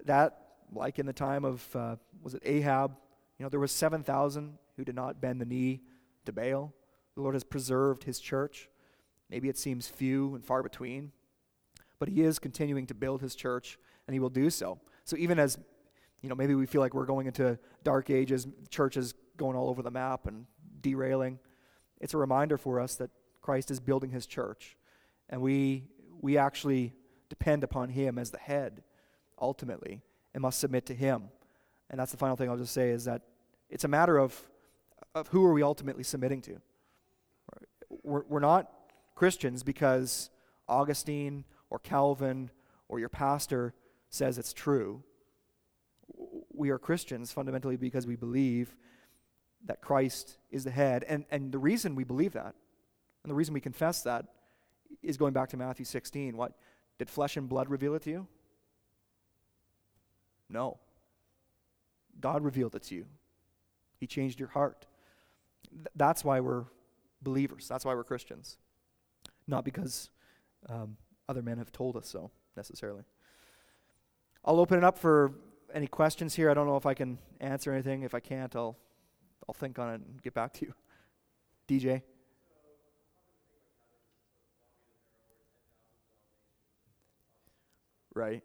[0.05, 0.39] that,
[0.73, 2.97] like in the time of uh, was it Ahab,
[3.39, 5.83] you know, there was seven thousand who did not bend the knee
[6.25, 6.73] to Baal.
[7.15, 8.69] The Lord has preserved His church.
[9.29, 11.13] Maybe it seems few and far between,
[11.99, 14.79] but He is continuing to build His church and he will do so.
[15.05, 15.59] So even as
[16.21, 19.83] you know, maybe we feel like we're going into dark ages, churches going all over
[19.83, 20.47] the map and
[20.81, 21.39] derailing.
[22.01, 23.11] It's a reminder for us that
[23.41, 24.77] Christ is building his church,
[25.29, 25.85] and we
[26.21, 26.93] we actually
[27.29, 28.83] depend upon him as the head
[29.41, 30.03] ultimately
[30.35, 31.29] and must submit to him.
[31.91, 33.23] And that's the final thing I'll just say is that
[33.69, 34.41] it's a matter of
[35.15, 36.61] of who are we ultimately submitting to.
[38.03, 38.71] We're, we're not
[39.15, 40.31] Christians because
[40.69, 42.51] Augustine or Calvin
[42.89, 43.75] or your pastor
[44.09, 45.03] says it's true.
[46.53, 48.77] We are Christians fundamentally because we believe
[49.67, 51.05] that Christ is the head.
[51.09, 52.55] And, and the reason we believe that,
[53.23, 54.27] and the reason we confess that,
[55.03, 56.37] is going back to Matthew 16.
[56.37, 56.53] What?
[56.99, 58.27] Did flesh and blood reveal it to you?
[60.49, 60.79] No.
[62.21, 63.07] God revealed it to you.
[63.99, 64.87] He changed your heart.
[65.71, 66.65] Th- that's why we're
[67.23, 67.67] believers.
[67.69, 68.59] That's why we're Christians.
[69.47, 70.11] Not because
[70.69, 70.97] um,
[71.29, 73.05] other men have told us so, necessarily.
[74.45, 75.33] I'll open it up for
[75.73, 76.51] any questions here.
[76.51, 78.03] I don't know if I can answer anything.
[78.03, 78.77] If I can't, I'll
[79.49, 80.75] I'll think on it and get back to you.
[81.69, 82.03] DJ.
[88.15, 88.43] Right.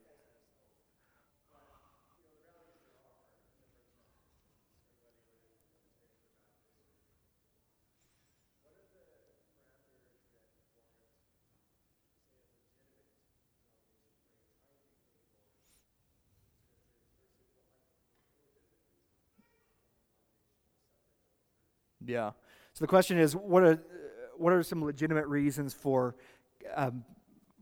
[22.07, 22.31] Yeah.
[22.73, 23.79] So the question is, what are
[24.37, 26.15] what are some legitimate reasons for
[26.75, 27.03] um,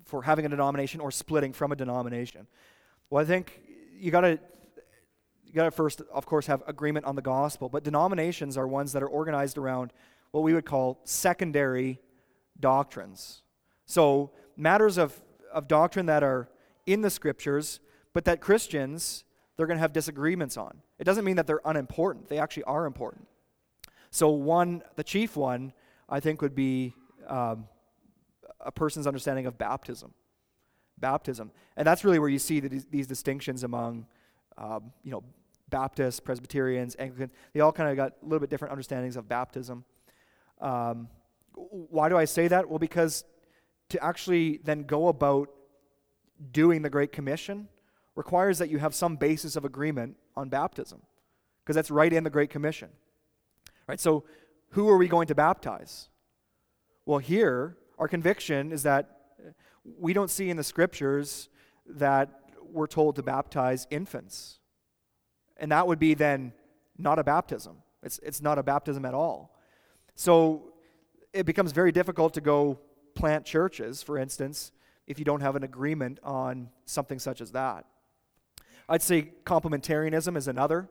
[0.05, 2.47] for having a denomination or splitting from a denomination?
[3.09, 3.59] Well, I think
[3.97, 4.39] you got to
[5.45, 7.69] you got to first, of course, have agreement on the gospel.
[7.69, 9.93] But denominations are ones that are organized around
[10.31, 11.99] what we would call secondary
[12.59, 13.41] doctrines.
[13.85, 15.19] So matters of
[15.51, 16.49] of doctrine that are
[16.85, 17.79] in the scriptures,
[18.13, 19.23] but that Christians
[19.57, 20.81] they're going to have disagreements on.
[20.99, 22.27] It doesn't mean that they're unimportant.
[22.27, 23.27] They actually are important.
[24.15, 25.73] So, one, the chief one,
[26.07, 26.93] I think, would be
[27.27, 27.67] um,
[28.61, 30.13] a person's understanding of baptism.
[30.97, 31.51] Baptism.
[31.75, 34.05] And that's really where you see the, these distinctions among,
[34.57, 35.21] um, you know,
[35.67, 37.33] Baptists, Presbyterians, Anglicans.
[37.51, 39.83] They all kind of got a little bit different understandings of baptism.
[40.61, 41.09] Um,
[41.53, 42.69] why do I say that?
[42.69, 43.25] Well, because
[43.89, 45.49] to actually then go about
[46.53, 47.67] doing the Great Commission
[48.15, 51.01] requires that you have some basis of agreement on baptism,
[51.65, 52.91] because that's right in the Great Commission.
[53.87, 53.99] Right?
[53.99, 54.23] So
[54.71, 56.09] who are we going to baptize?
[57.05, 59.09] Well, here, our conviction is that
[59.99, 61.49] we don't see in the scriptures
[61.87, 62.29] that
[62.71, 64.59] we're told to baptize infants.
[65.57, 66.53] And that would be then
[66.97, 67.77] not a baptism.
[68.03, 69.55] It's, it's not a baptism at all.
[70.15, 70.73] So
[71.33, 72.79] it becomes very difficult to go
[73.13, 74.71] plant churches, for instance,
[75.07, 77.85] if you don't have an agreement on something such as that.
[78.89, 80.89] I'd say complementarianism is another,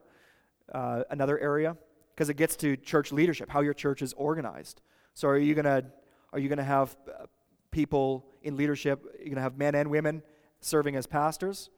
[0.73, 1.77] uh, another area
[2.15, 4.81] because it gets to church leadership, how your church is organized.
[5.15, 5.85] So are you to
[6.33, 7.27] are you to have uh,
[7.71, 10.23] people in leadership, you're to have men and women
[10.61, 11.71] serving as pastors,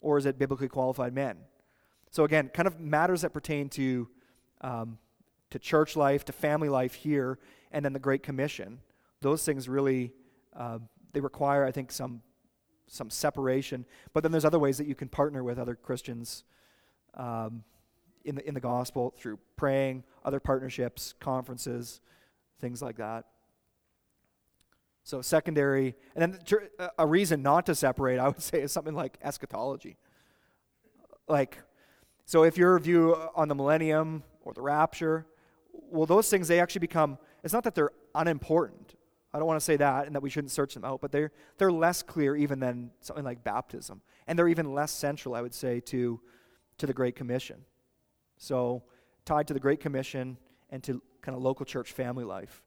[0.00, 1.36] or is it biblically qualified men?
[2.10, 4.08] So again, kind of matters that pertain to
[4.60, 4.98] um,
[5.50, 7.38] to church life, to family life here,
[7.70, 8.80] and then the Great Commission.
[9.20, 10.12] Those things really
[10.56, 10.78] uh,
[11.12, 12.22] they require, I think, some
[12.86, 13.86] some separation.
[14.12, 16.44] But then there's other ways that you can partner with other Christians
[17.14, 17.64] um,
[18.24, 22.00] in the in the gospel through praying, other partnerships, conferences,
[22.60, 23.24] things like that.
[25.02, 26.68] So secondary, and then
[26.98, 29.98] a reason not to separate, I would say, is something like eschatology.
[31.28, 31.58] Like,
[32.24, 35.26] so if your view on the millennium or the rapture,
[35.72, 37.18] well, those things they actually become.
[37.42, 38.94] It's not that they're unimportant.
[39.34, 41.32] I don't want to say that and that we shouldn't search them out, but they're
[41.58, 45.54] they're less clear even than something like baptism, and they're even less central, I would
[45.54, 46.20] say, to
[46.78, 47.64] to the Great Commission.
[48.44, 48.82] So
[49.24, 50.36] tied to the Great Commission
[50.68, 52.62] and to kind of local church family life.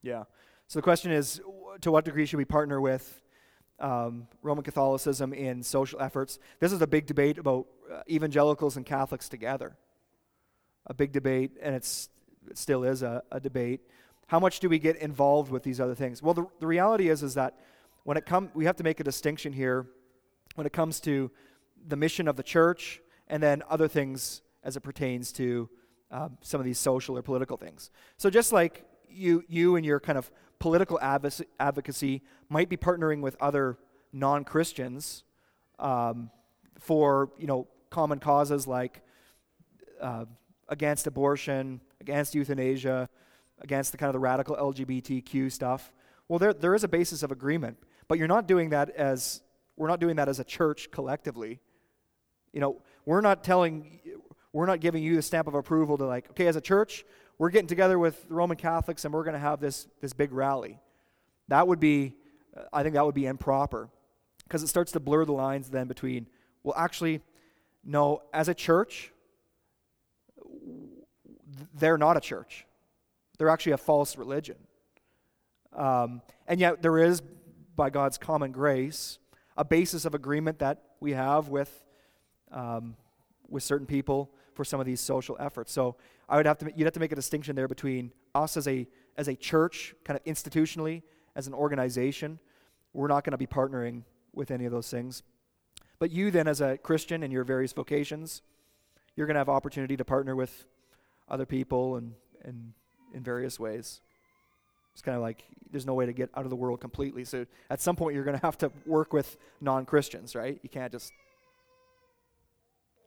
[0.00, 0.24] Yeah.
[0.66, 1.42] So the question is
[1.82, 3.20] to what degree should we partner with
[3.80, 6.38] um, Roman Catholicism in social efforts?
[6.60, 9.76] This is a big debate about uh, evangelicals and Catholics together.
[10.86, 12.08] A big debate, and it's,
[12.50, 13.80] it still is a, a debate.
[14.26, 16.22] How much do we get involved with these other things?
[16.22, 17.58] Well, the, the reality is, is that
[18.04, 19.86] when it comes, we have to make a distinction here
[20.54, 21.30] when it comes to
[21.86, 25.68] the mission of the church and then other things as it pertains to
[26.10, 27.90] um, some of these social or political things.
[28.16, 28.84] So just like
[29.14, 33.78] you, you and your kind of political advocacy might be partnering with other
[34.12, 35.24] non-Christians
[35.78, 36.30] um,
[36.78, 39.02] for you know common causes like
[40.00, 40.24] uh,
[40.68, 43.08] against abortion, against euthanasia,
[43.60, 45.92] against the kind of the radical LGBTQ stuff.
[46.28, 49.42] Well, there there is a basis of agreement, but you're not doing that as
[49.76, 51.60] we're not doing that as a church collectively.
[52.52, 54.00] You know, we're not telling
[54.52, 57.04] we're not giving you the stamp of approval to like, okay, as a church,
[57.38, 60.32] we're getting together with the Roman Catholics and we're going to have this, this big
[60.32, 60.78] rally.
[61.48, 62.14] That would be,
[62.72, 63.88] I think that would be improper
[64.44, 66.26] because it starts to blur the lines then between,
[66.62, 67.20] well, actually,
[67.84, 69.12] no, as a church,
[71.74, 72.66] they're not a church.
[73.38, 74.56] They're actually a false religion.
[75.72, 77.20] Um, and yet, there is,
[77.74, 79.18] by God's common grace,
[79.56, 81.84] a basis of agreement that we have with,
[82.52, 82.96] um,
[83.48, 85.72] with certain people for some of these social efforts.
[85.72, 85.96] So
[86.28, 88.86] I would have to you'd have to make a distinction there between us as a
[89.16, 91.02] as a church, kind of institutionally,
[91.36, 92.38] as an organization.
[92.92, 94.02] We're not going to be partnering
[94.32, 95.22] with any of those things.
[95.98, 98.42] But you then as a Christian in your various vocations,
[99.16, 100.66] you're going to have opportunity to partner with
[101.28, 102.72] other people and and
[103.12, 104.00] in various ways.
[104.92, 107.24] It's kind of like there's no way to get out of the world completely.
[107.24, 110.58] So at some point you're going to have to work with non-Christians, right?
[110.62, 111.12] You can't just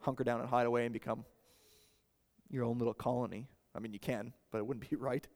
[0.02, 1.24] hunker down and hide away and become
[2.50, 3.48] your own little colony.
[3.76, 5.28] I mean, you can, but it wouldn't be right.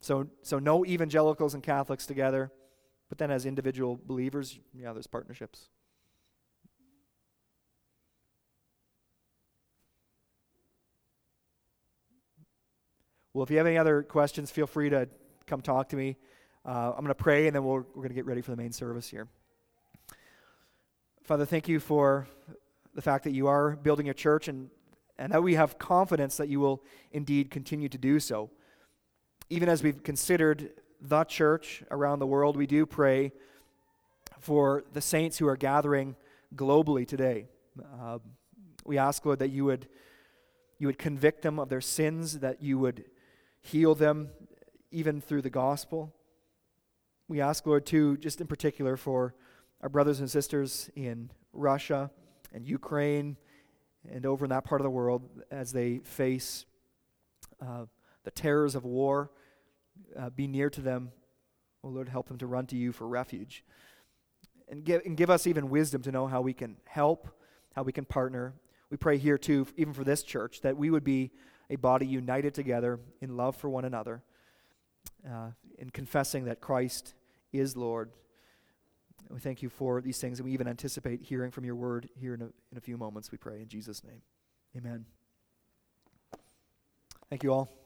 [0.00, 2.52] So, so no evangelicals and Catholics together,
[3.08, 5.68] but then as individual believers, yeah, there's partnerships.
[13.34, 15.08] Well, if you have any other questions, feel free to
[15.46, 16.16] come talk to me.
[16.64, 18.50] Uh, I'm going to pray, and then we we are going to get ready for
[18.50, 19.28] the main service here.
[21.22, 22.26] Father, thank you for
[22.98, 24.70] the fact that you are building a church and,
[25.20, 26.82] and that we have confidence that you will
[27.12, 28.50] indeed continue to do so.
[29.48, 30.70] Even as we've considered
[31.00, 33.30] the church around the world, we do pray
[34.40, 36.16] for the saints who are gathering
[36.56, 37.46] globally today.
[38.00, 38.18] Uh,
[38.84, 39.86] we ask, Lord, that you would,
[40.80, 43.04] you would convict them of their sins, that you would
[43.60, 44.30] heal them
[44.90, 46.12] even through the gospel.
[47.28, 49.36] We ask, Lord, too, just in particular for
[49.82, 52.10] our brothers and sisters in Russia
[52.52, 53.36] and Ukraine
[54.10, 56.64] and over in that part of the world as they face
[57.60, 57.84] uh,
[58.24, 59.30] the terrors of war.
[60.18, 61.10] Uh, be near to them.
[61.82, 63.64] Oh Lord, help them to run to you for refuge.
[64.68, 67.28] And give, and give us even wisdom to know how we can help,
[67.74, 68.54] how we can partner.
[68.90, 71.30] We pray here too, even for this church, that we would be
[71.70, 74.22] a body united together in love for one another,
[75.26, 77.14] uh, in confessing that Christ
[77.52, 78.10] is Lord.
[79.30, 82.34] We thank you for these things, and we even anticipate hearing from your word here
[82.34, 83.60] in a, in a few moments, we pray.
[83.60, 84.22] In Jesus' name,
[84.76, 85.04] amen.
[87.28, 87.77] Thank you all.